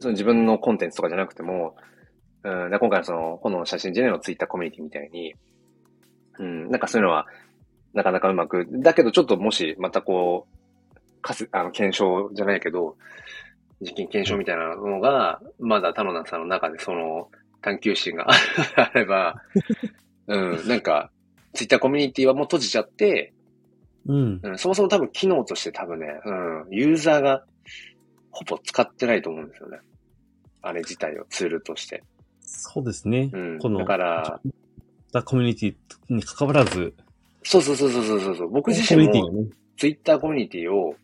[0.00, 1.76] その自分のコンテンツとかじゃなくても、
[2.42, 5.34] うん、で今回のその、炎の写真時代のツイッターコミュニティみたいに、
[6.38, 7.26] うん、なんかそういうのは、
[7.92, 12.96] なかなかうまく、だけどちょっともし、またこう、かす、あの、検証じゃないけど、
[13.80, 17.30] 実験検証みたいなのが、まだタロナンさんの中でその、
[17.64, 18.28] 探求心が
[18.76, 19.42] あれば、
[20.26, 21.10] うん、なんか、
[21.54, 23.32] ツイッターコミュニティはもう閉じちゃって、
[24.06, 24.40] うん。
[24.42, 27.44] うん、そもそも多分機能として多分ね、うん、ユーザーが
[28.30, 29.78] ほぼ使ってないと思うんですよね。
[30.60, 32.02] あれ自体をツールとして。
[32.40, 33.30] そうですね。
[33.32, 33.58] うん。
[33.58, 34.40] このだから、
[35.24, 35.74] コミュニティ
[36.14, 36.94] に関わらず、
[37.44, 38.48] そうそうそうそうそうそう。
[38.48, 39.46] 僕自身も。
[39.76, 40.96] ツイッターコミュニティを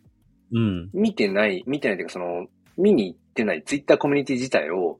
[0.52, 0.90] うん。
[0.92, 2.46] 見てない、見てないというかその、
[2.76, 4.98] 見に行ってないツイッターコミュニティ自体を、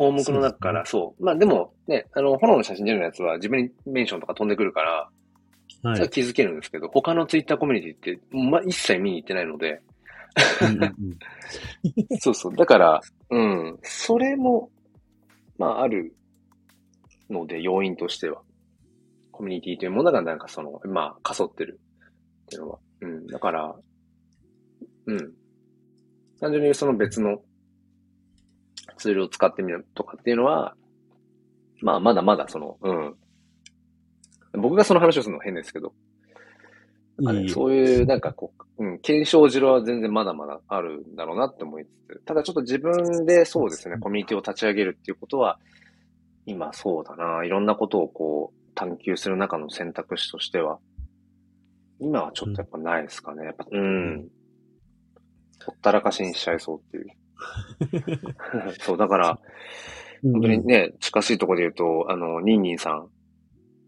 [0.00, 5.10] 項目の中から、そう,、まあでもね、あの、炎の写真出るやつは自分にメンションとか飛んでくるから、
[5.82, 5.96] はい。
[5.96, 9.82] それは気づけるんですけど、他のツイッターコミュニティって、まあ、一切見に行ってないので、
[12.18, 12.56] そうそう。
[12.56, 13.78] だから、うん。
[13.82, 14.70] それも、
[15.58, 16.14] まあ、ある
[17.28, 18.40] ので、要因としては。
[19.32, 21.78] コミュニティというものがなんかその、まあ、かそってる
[22.44, 22.78] っていうのは。
[23.02, 23.26] うん。
[23.26, 23.74] だから、
[25.06, 25.32] うん。
[26.40, 27.42] 単純にその別の
[28.96, 30.74] ツールを使ってみるとかっていうのは、
[31.82, 33.14] まあ、まだまだその、うん。
[34.60, 35.92] 僕がその話をするのは変ですけど、
[37.48, 45.58] そういう、なんかこう、うん、検証汁は全然まだまだあるんだろうなって思いつつ、ただちょっと自分でそうですね、コミュニティを立ち上げるっていうことは、
[46.46, 50.78] 今そうだな、いろんなことをこう、探求する中の選択肢としては、
[52.00, 53.44] 今はちょっとやっぱないですかね。
[53.44, 54.28] やっぱ、うん。
[55.64, 57.06] ほったらかしにしちゃいそうっていう。
[58.80, 59.40] そう、だから、
[60.22, 63.08] 本当にね、近しいところで言うと、あの、ニンニンさん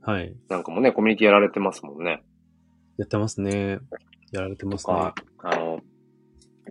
[0.02, 0.34] はい。
[0.48, 2.22] なんかもね、コミュニティやられてますもんね。
[2.96, 3.78] やってますね。
[4.32, 4.94] やられてますね。
[4.94, 5.80] とか、あの、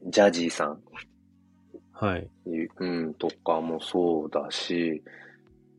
[0.08, 0.82] ジャジーさん
[1.92, 2.30] はい。
[2.46, 5.04] うん、とかもそうだし、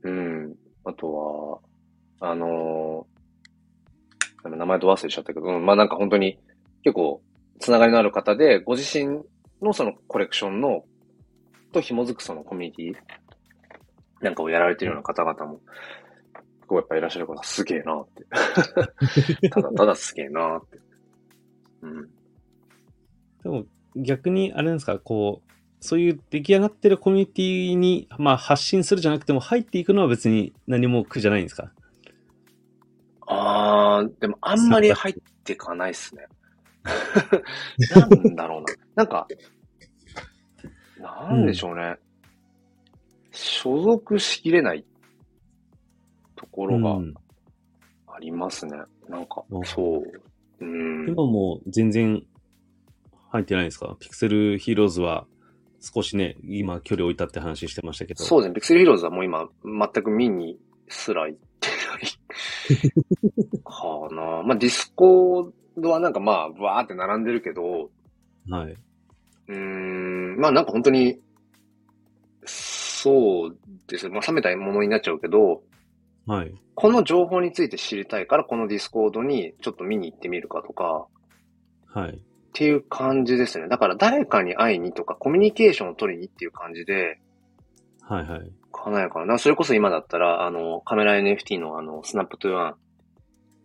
[0.03, 1.61] うん、あと
[2.21, 3.13] は、あのー
[4.51, 6.39] 名前と忘れちゃったけど、うん、まあなんか本当に
[6.83, 7.23] 結構
[7.61, 9.23] つながりのある方で、ご自身
[9.61, 10.85] のそのコレクションの、
[11.73, 15.61] と紐づくそのコミュニティなんかをやられてるような方々も、
[16.67, 19.49] こうやっぱいらっしゃるからすげえなって。
[19.51, 20.79] ただただすげえなって。
[21.83, 22.09] うん。
[23.43, 23.65] でも
[23.97, 31.73] 逆に、あれなんですか、こう、そういう出来上がってるコミュニティに、まあ発信するじゃなくても入っていくのは別に何も苦じゃないんですか？
[33.27, 36.27] あー、でもあんまり入ってかないっすね。
[37.97, 38.67] なんだろうな。
[38.95, 39.27] なんか、
[41.03, 41.97] なんでしょうね。
[43.33, 44.85] 所属しきれない
[46.37, 47.15] ところがうん
[48.07, 48.77] ありますね。
[49.09, 50.03] なんかう、んそ
[50.61, 50.65] う。
[50.65, 51.09] うん。
[51.09, 52.23] 今も全然
[53.31, 53.97] 入ってないんですか？
[53.99, 55.27] ピクセルヒーローズは
[55.81, 58.23] 少しね、今距離置いたって話してましたけど。
[58.23, 58.55] そうですね。
[58.55, 62.93] ピクセルヒーローズはもう今、全く見にすら行ってない
[63.65, 64.43] かな。
[64.43, 67.91] まあ、ディスコードはなんかまあ、わーって並んでるけど、
[68.49, 68.77] はい。
[69.53, 71.21] うーん、まあなんか本当に、
[72.45, 73.57] そう
[73.89, 74.15] ですね。
[74.15, 75.63] まあ冷めたものになっちゃうけど、
[76.27, 76.55] はい。
[76.75, 81.07] この情報について知りたいから、このディスコードにちょっと見に行ってみるかとか、
[81.87, 82.11] はい。
[82.13, 82.19] っ
[82.55, 83.69] ていう感じですね。
[83.69, 87.19] だから誰かに会いにとか、コミュニケーションを取りにっていう感じで、
[88.03, 88.53] はいはい。
[88.73, 89.39] かなやかな。
[89.39, 92.75] それこそ今だったら、あの、カメラ NFT のあの、 Snap to Earn、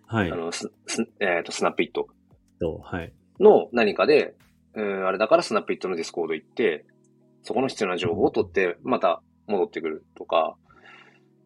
[0.08, 0.36] はいあ。
[0.36, 2.08] の、ス、スえっ、と、スナップイット
[2.60, 3.14] と、はい。
[3.40, 4.36] の何かで、
[4.76, 6.86] うん、あれだからスナップイットのディスコード行って、
[7.44, 10.56] そこの必要な情報を取って、また戻ってくるとか、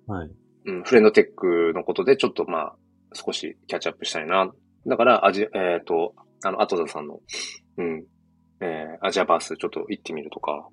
[0.08, 0.32] はい。
[0.66, 2.76] うん、フレンドテックのことでちょっとまあ、
[3.14, 4.52] 少しキャッチアップしたいな。
[4.88, 6.14] だから、アジ、えっ、と、
[6.44, 7.20] あの、アトザさんの、
[7.78, 8.04] うん、
[8.62, 10.68] えー、アジアバースちょっと行ってみるとか、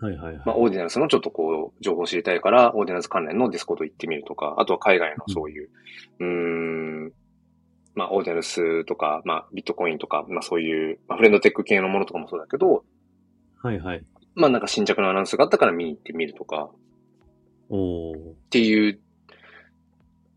[0.00, 0.36] はいはいはい。
[0.46, 5.68] まあ、オーディナルスのちょっとこう、情報を知りたいから、オーディナルス関連のディスコード行ってみるとか、あとは海外のそういう、
[6.20, 7.12] うーん、
[7.94, 12.84] まあ、オーディナルスとか、まあ、ビットコインとか、まあそういう、まあ、フレンドテック系のものとかもそうだけど、
[13.62, 14.04] はいはい。
[14.34, 16.70] まあなんか新着のアナウンスがあったから見に行ってみるとか、
[17.68, 18.30] おー。
[18.30, 19.00] っていう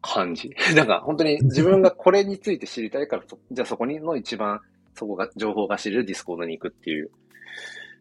[0.01, 0.51] 感じ。
[0.75, 4.59] だから本当に自分がこれについて知りたいから、そじゃあそこにの一番、
[4.95, 7.11] そこが、情報が知れるディスコードに行くっていう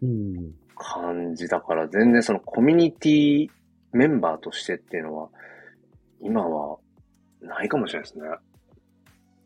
[0.03, 0.55] うん。
[0.74, 3.48] 感じだから、全然そのコミュニティ
[3.92, 5.28] メンバーとしてっていうのは、
[6.20, 6.78] 今は
[7.40, 8.28] ないかもしれないですね。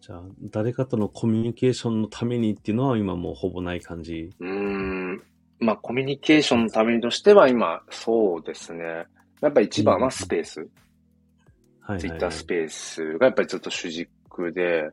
[0.07, 4.31] じゃあ、誰かとのコミュニケーションのためにっていうのは今もうほぼない感じ？
[4.39, 5.21] うーん。
[5.59, 8.85] まあコミュニケーションのためにとしては今、そうですね。
[9.41, 10.61] やっぱり一番はスペース。
[10.61, 10.69] はい
[11.95, 14.89] はい、ツイッタースペースがやっぱりずっと主軸で、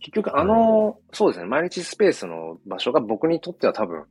[0.00, 4.04] 結局あの、そうですね、毎日スペースの場所が僕にとっては多分、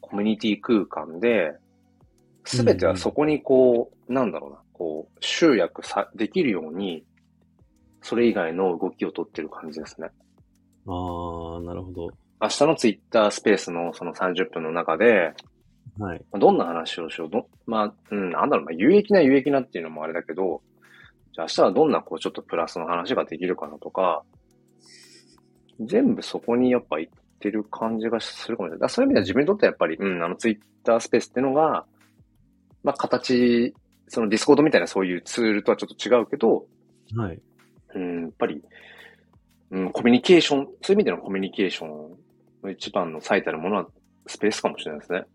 [0.00, 1.52] コミュニティ空間で、
[2.46, 7.04] すべてはそこにこう、なんだろうな、こう、集約さ、できるように、
[8.04, 10.08] それ以外の動きを取ってる感じですね。
[10.86, 12.10] ああ、なるほど。
[12.40, 15.32] 明日のツイッタースペースのその30分の中で、
[15.98, 16.22] はい。
[16.38, 17.30] どんな話をしよう？
[17.30, 20.60] どまあ、うん、なんだろうな、有益な有益なっていうのもあれだけど、
[21.32, 24.22] じゃあ明日はどんなこうちょっとプラスの話ができるかなとか、
[25.80, 28.80] 全部そこにやっぱ行ってる感じがするかもしれない。
[28.80, 31.86] だそういう意味では自分にとってはやっぱり、うん、あのツイッタースペースっていうのが、
[32.82, 33.74] まあ形、
[34.08, 36.66] そのディスコードみたいなそういうツールとはちょっと違うけど、
[37.16, 37.40] はい。
[37.94, 38.62] うん、やっぱり、
[39.70, 42.16] うん、コミュニケーション、そういう意味でのコミュニケーション
[42.62, 43.86] の一番の最たるものは
[44.26, 45.18] スペースかもしれないですね。
[45.18, 45.26] やっ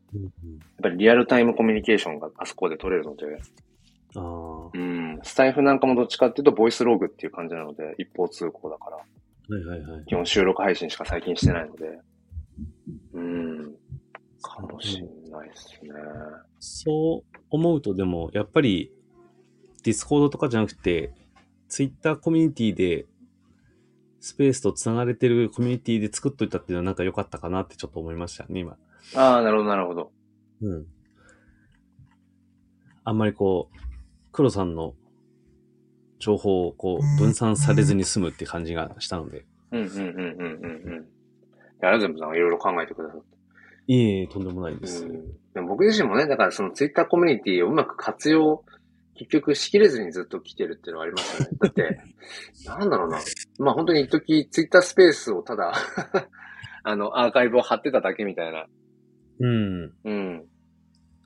[0.82, 3.26] ぱりリアルタイムコミュニケーションがあそこで取れるので、
[4.16, 10.05] あうん、スタイフなんかもどっちかっていうとボイスログっていう感じなので、一方通行だから、いはいはい。
[10.05, 11.99] 基本収録配信しか最近してないので、
[13.14, 13.76] うん、
[14.41, 15.91] かもしれないですね。
[16.60, 18.91] そう思うとでも、やっぱり、
[19.84, 21.14] ディスコードとかじゃなくて、
[21.70, 23.05] ツイッターコミュニティで、
[24.20, 28.76] スペースと繋がれてるコミュニティで作っといたっていうのはなんか良かったかなってちょっと思いましたね、今。
[29.15, 30.11] ああ、なるほど、なるほど。
[30.61, 30.86] うん。
[33.05, 33.78] あんまりこう、
[34.32, 34.95] 黒さんの
[36.20, 39.45] 情報をこう分散されずに済むって感じがしたので。
[39.72, 40.11] うん、うん、うん、うん、うん。
[40.11, 41.03] うん。
[41.03, 41.05] い
[41.82, 42.38] や、ありがとうございます。
[42.38, 43.38] いろいろ考えてくださって。
[43.88, 45.05] いえいえ、とんでもないです。
[45.05, 48.63] うんでも僕自身もね、だからそのツイッターコミュニティをうまく活用、
[49.20, 51.57] 結局しきれずにずっと来てるっていうのはありますよね。
[51.59, 51.99] だって、
[52.65, 53.20] なんだろうな。
[53.59, 55.74] まあ本当に一時ツイッタースペースをただ、
[56.84, 58.65] あの、アーカイブを貼ってただけみたいな、
[59.41, 59.93] うん。
[60.05, 60.45] うん、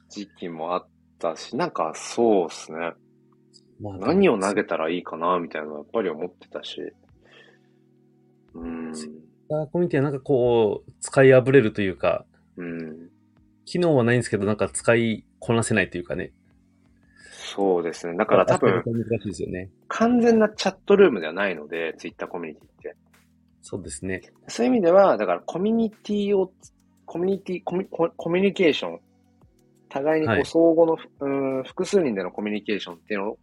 [0.10, 0.88] 時期もあっ
[1.20, 2.94] たし、なんかそうですね。
[3.80, 6.82] まあ何を投げたらいいかな、みたいなのはやっぱり思ってたし。
[8.56, 8.92] うん、
[9.72, 12.26] コミュニティはなんかこう、使い破れるというか、
[12.58, 13.10] うん。
[13.66, 16.34] 機能はないんですけど、なんか使いこなせないというかね。
[17.56, 18.18] そうですね。
[18.18, 19.70] だから多分、難しいですよね。
[19.88, 22.96] 完全なチャットルームではないので、ツイッターコミュニティって。
[23.62, 24.24] そうですね。
[24.48, 26.52] そういう意味では、だからコミュニティを、
[27.06, 29.00] コミュニティ、コミココミュニケーション、
[29.90, 33.38] 互いにこはいう相互の、うん、複数人でのコミュニケーションっていうのを、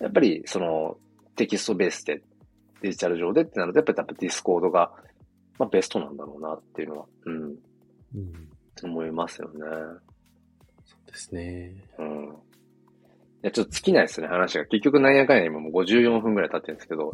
[0.00, 0.96] やっぱりその
[1.36, 2.22] テキストベースで、
[2.80, 4.90] デジタル上でってなると、やっぱり多分ディスコードが、
[5.58, 7.34] まあベストなんだろうなっていうのは、うん、
[8.14, 8.48] うん。
[8.82, 9.60] 思いますよね。
[10.86, 11.74] そうですね。
[11.98, 12.34] うん。
[13.42, 14.66] いや、ちょっと尽きないですね、話が。
[14.66, 17.10] 結局なんやかんや今もう54分くらい経ってるんですけど。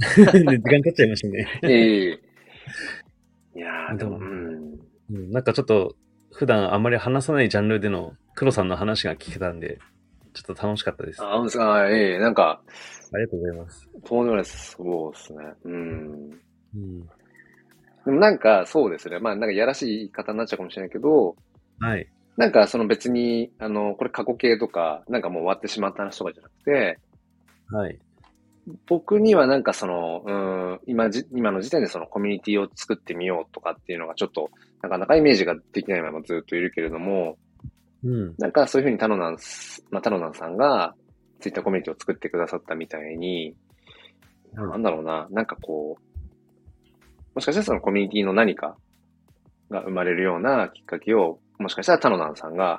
[0.51, 1.49] で 時間経っちゃいましたね。
[1.63, 2.21] ええ
[3.55, 4.81] いやー、でも、うん。
[5.11, 5.95] うん、なんかちょっと、
[6.33, 9.79] 普段あんまり話さないジャンルでの黒さんの話が聞けたんで、
[10.35, 11.23] ちょっと楽しかったです。
[11.23, 11.75] ああ、本当ですか？
[11.75, 12.61] あええなんか、
[13.15, 13.89] りがとうございます。
[14.05, 14.73] とんでもないです。
[14.73, 15.39] そうですね。
[15.65, 16.41] うん。
[16.75, 17.01] うん。
[18.05, 19.19] でもなんか、そうですね。
[19.21, 21.37] まあ、なんかやらしい言い方になっちゃうかもしれないけど、
[21.81, 22.07] はい。
[22.37, 26.99] なんかその別に、あの、これ過去形とか、なんかもう終わってしまった話とかじゃなくて、
[27.71, 27.99] はい。
[28.87, 34.51] 僕にはなんかその、うん、今じ、今の時点でそのコミュニティを作ってみようとかっていうのがちょっと、
[34.83, 37.39] なかなかイメージができないままずっといるけれども、
[38.05, 38.35] うん。
[38.39, 40.95] なんかそういうふうにタノナンス、まあ、タノナンさんが
[41.41, 43.57] ツイッターコミュニティを作ってくださったみたいに、はい
[44.57, 46.17] なんだろうな、なんかこう、
[47.35, 48.79] もしかしたらそのコミュニティの何か
[49.71, 52.79] が生まれるようなきっかけを、もしかしたらタノナンさんが、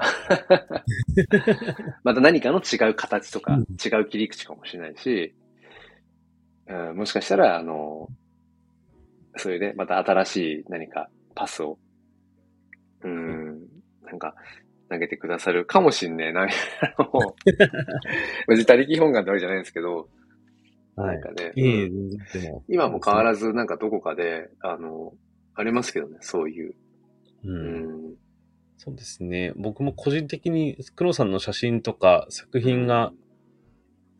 [2.03, 5.35] また何かの違う形とか、うん違う切り口かもしれないし、
[6.67, 8.09] うん、もしかしたら、あの、
[9.37, 11.77] それでまた新しい何かパスを、
[13.03, 13.67] うん、
[14.03, 14.35] なんか
[14.89, 17.35] 投げてくださるかもしんねえな、みたいなのを
[18.47, 20.09] 別に他力本願ってわけじゃないんですけど、
[20.95, 21.21] はいなん。
[21.21, 22.17] かね、うん。
[22.67, 25.13] 今も変わらずなんかどこかで、あの、
[25.53, 26.73] ありますけどね、そういう。
[27.43, 27.49] う。
[27.49, 28.15] うんん。
[28.77, 29.53] そうですね。
[29.55, 33.11] 僕も個人的に黒さんの写真とか作品が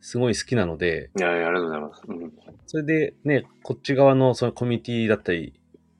[0.00, 2.02] すごい好きなので、いやいや、ありがとうございます。
[2.08, 2.32] うん。
[2.66, 5.54] それでね、こっち側のそのコミュニティだったり、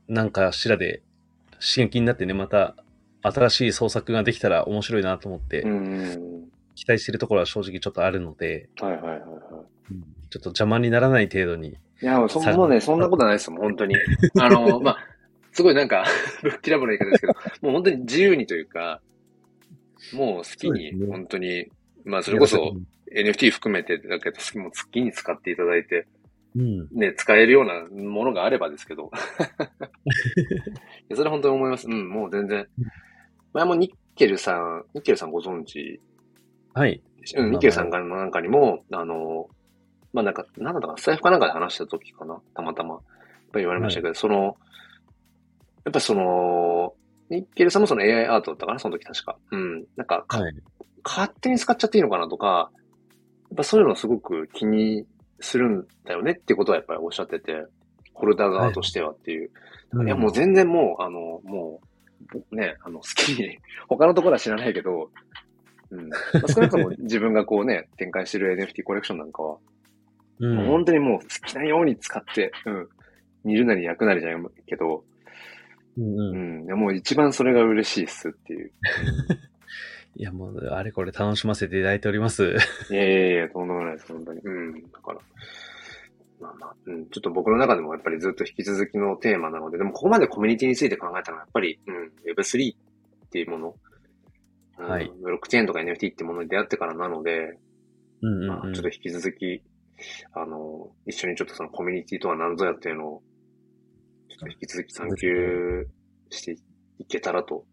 [0.09, 1.03] なんかしらで
[1.53, 2.77] 刺激になってね、また
[3.23, 6.49] 新しい創作ができたら面白いなと思ってう、ん。
[6.75, 9.21] 期待してるところは正直ちょっとあるので、はいはいはいはい。
[10.31, 11.71] ちょっと邪魔にならない程度に。
[11.71, 13.97] いや、そもうね、そんなことないですもん、本当に。
[14.41, 14.99] あの、 まあ、
[15.59, 16.05] すごいなんか、
[16.41, 17.33] ぶっきらぼうな言い方ですけど、
[17.63, 19.01] もう本当に自由にというか、
[20.13, 21.67] もう好きに、本当に、
[22.05, 22.77] まあ、それこそ
[23.13, 26.07] NFT 含めてだけど、もう好きに使っていただいて、
[26.55, 26.89] うん。
[26.93, 29.11] ね、使えるようなものがあればですけど。
[29.11, 29.17] い
[31.09, 31.89] やそれは本当に思います。
[31.89, 32.69] うん、もう全然。
[33.53, 36.01] 前もニッケルさん、ニッケルさんご存知
[36.73, 37.03] はい。
[37.37, 39.49] うん、ニッケルさんがなんかにも、あの、
[40.13, 42.95] まあなんか、なんだったかな、スタイフかなんかで話した時かな、たまたま。
[42.95, 43.03] やっ
[43.51, 44.57] ぱり言われましたけど、その、
[45.89, 46.93] やっぱその、
[47.31, 49.39] ニッケルさんもその AI アートだったかな、その時確か。
[49.51, 49.85] うん。
[49.97, 50.55] なんか、かはい。
[51.03, 52.71] 勝手に使っちゃっていいのかなとか、
[53.51, 55.07] やっぱそういうのすごく気に
[55.41, 57.65] するんだよねってことはやっぱりおっしゃってて、
[58.13, 59.51] ホルダー側としてはっていう。
[60.05, 61.81] い、や、もう全然もう、あの、も
[62.35, 63.57] う、ぼね、あの、好きに、
[63.89, 65.11] 他のところは知らないけど、
[65.91, 66.11] うん。
[66.11, 66.17] ま
[66.47, 69.57] あ、少なくとも自分がこうね、展開してる NFT コレクションなんかは、
[70.41, 72.89] うん、もう本当にもう好きなように使って、うん。
[73.45, 75.05] 煮るなり焼くなりじゃないけど、
[75.99, 78.71] うんうんもう一番それが嬉しいっすっていう。
[80.17, 82.57] いや、もう、あれこれ楽しませていただいております。
[82.91, 84.41] いやいやいや、とんでもないです、本当に。
[84.41, 84.83] うん。
[84.91, 85.21] だから、
[86.41, 87.07] まあまあ、うん。
[87.07, 92.13] ちょっと僕の中でもやっぱりずっと引き続きのテーマなので、でもここまでコミュニティについて考えたのはやっぱり、うん。
[92.33, 93.75] Web3 っていうもの。
[94.79, 97.59] うんはいブロックチェーンとか NFT ってものに出会ってからなので、
[98.23, 98.75] うんうん、まあ、うん。
[98.75, 99.61] ちょっと引き続き、
[100.33, 103.23] あの、一緒にちょっとそのコミュニティとは何ぞやっていうのを、
[104.47, 105.89] 引き続き探求
[106.31, 106.57] して
[106.99, 107.67] いけたらと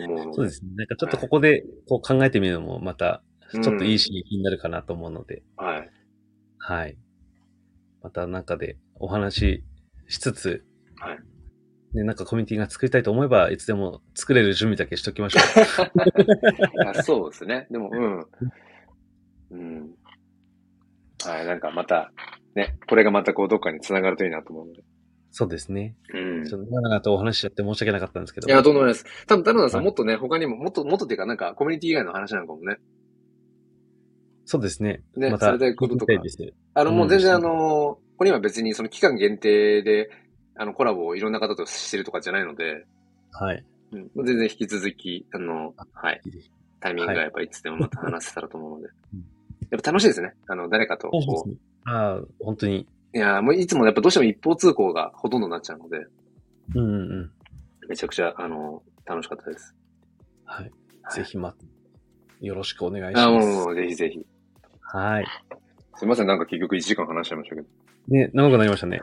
[0.00, 0.32] 思うので。
[0.34, 0.70] そうですね。
[0.76, 3.22] なんかちょっとここでこう考えてみるのもまた、
[3.52, 5.90] ちょっといい刺激になるかなと思うので、はい。
[6.58, 6.96] はい。
[8.02, 9.64] またなんかでお話し
[10.08, 10.64] しつつ、
[10.96, 11.18] はい。
[11.94, 17.66] ね、なんかコミュニティが作りたいと思えば、いつでも作れる準備だけしときましょ いやそうですね。
[17.70, 18.26] でも、うん。
[19.50, 19.94] うん。
[21.24, 22.12] はい、なんかまた、
[22.54, 24.80] ね、これがまたこうどっかに繋がるといいなと思うので。
[24.80, 24.84] う。
[25.30, 25.94] そうですね。
[26.12, 26.44] うん。
[26.44, 28.48] ちょっと長々とお話しちゃって申し訳なかったんですけど。
[28.48, 29.04] いや、とんでもないです。
[29.26, 32.78] 多分、田野田さん、はいもっとね、他にも、もっと、もっとっていうか、なんか、コミュニティ以外の話なんかもね。
[34.44, 35.02] そうですね。
[35.16, 36.54] ねまたそれでこととか聞きたいです。
[36.74, 40.10] あの、もううん全然あの、これ今別にその期間限定で、
[40.56, 42.84] あの、コラボをいろんな方としてるとかじゃないので、
[43.30, 43.64] はい。
[43.92, 46.20] うん、全然引き続き、あの、はい、
[46.80, 48.88] タイミングがやっぱりいつでもまた話せたらと思うので。
[49.62, 50.34] うんやっぱ楽しいですね。
[50.48, 51.88] あの、誰かと、こう。
[51.88, 52.88] ああ、本当に。
[53.14, 55.98] いや、もういつもやっぱどうしても一方通行がほとんどになっちゃうので、
[56.74, 57.30] うんうんうん。
[57.88, 59.74] めちゃくちゃ、あの、楽しかったです。
[60.44, 60.64] はい。
[60.64, 60.72] はい
[61.14, 61.54] ぜひま、
[62.40, 63.48] よろしくお願いしあ、もう、ます。
[63.48, 64.24] もうぜひぜひ。
[64.80, 65.26] はい。
[65.96, 67.68] すいません、なんか結局1時間話しちゃいましたけど。
[68.08, 69.00] ね、長くなりましたね。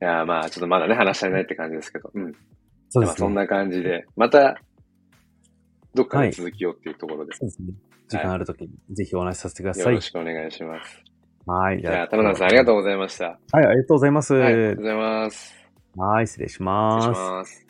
[0.00, 2.10] いや、まあ、ちょっとまだね、話し足りないって感じですけど。
[2.14, 2.32] うん。
[2.32, 3.04] そうですね。
[3.06, 4.60] まあそんな感じで、また、
[5.94, 7.72] どっかで続きようっていうところで、そうですね。
[8.08, 10.00] 時間あるときに、ぜひお話しさせてくださいよろ。
[10.00, 11.02] しくお願いします。
[11.46, 11.80] はい。
[11.80, 13.24] じゃあ、田村さんありがとうございました。
[13.24, 14.34] はい、ありがとうございます。
[14.34, 15.54] はい、ありがとうはございます。
[16.22, 17.20] い、失礼し失礼します。
[17.20, 17.67] ます。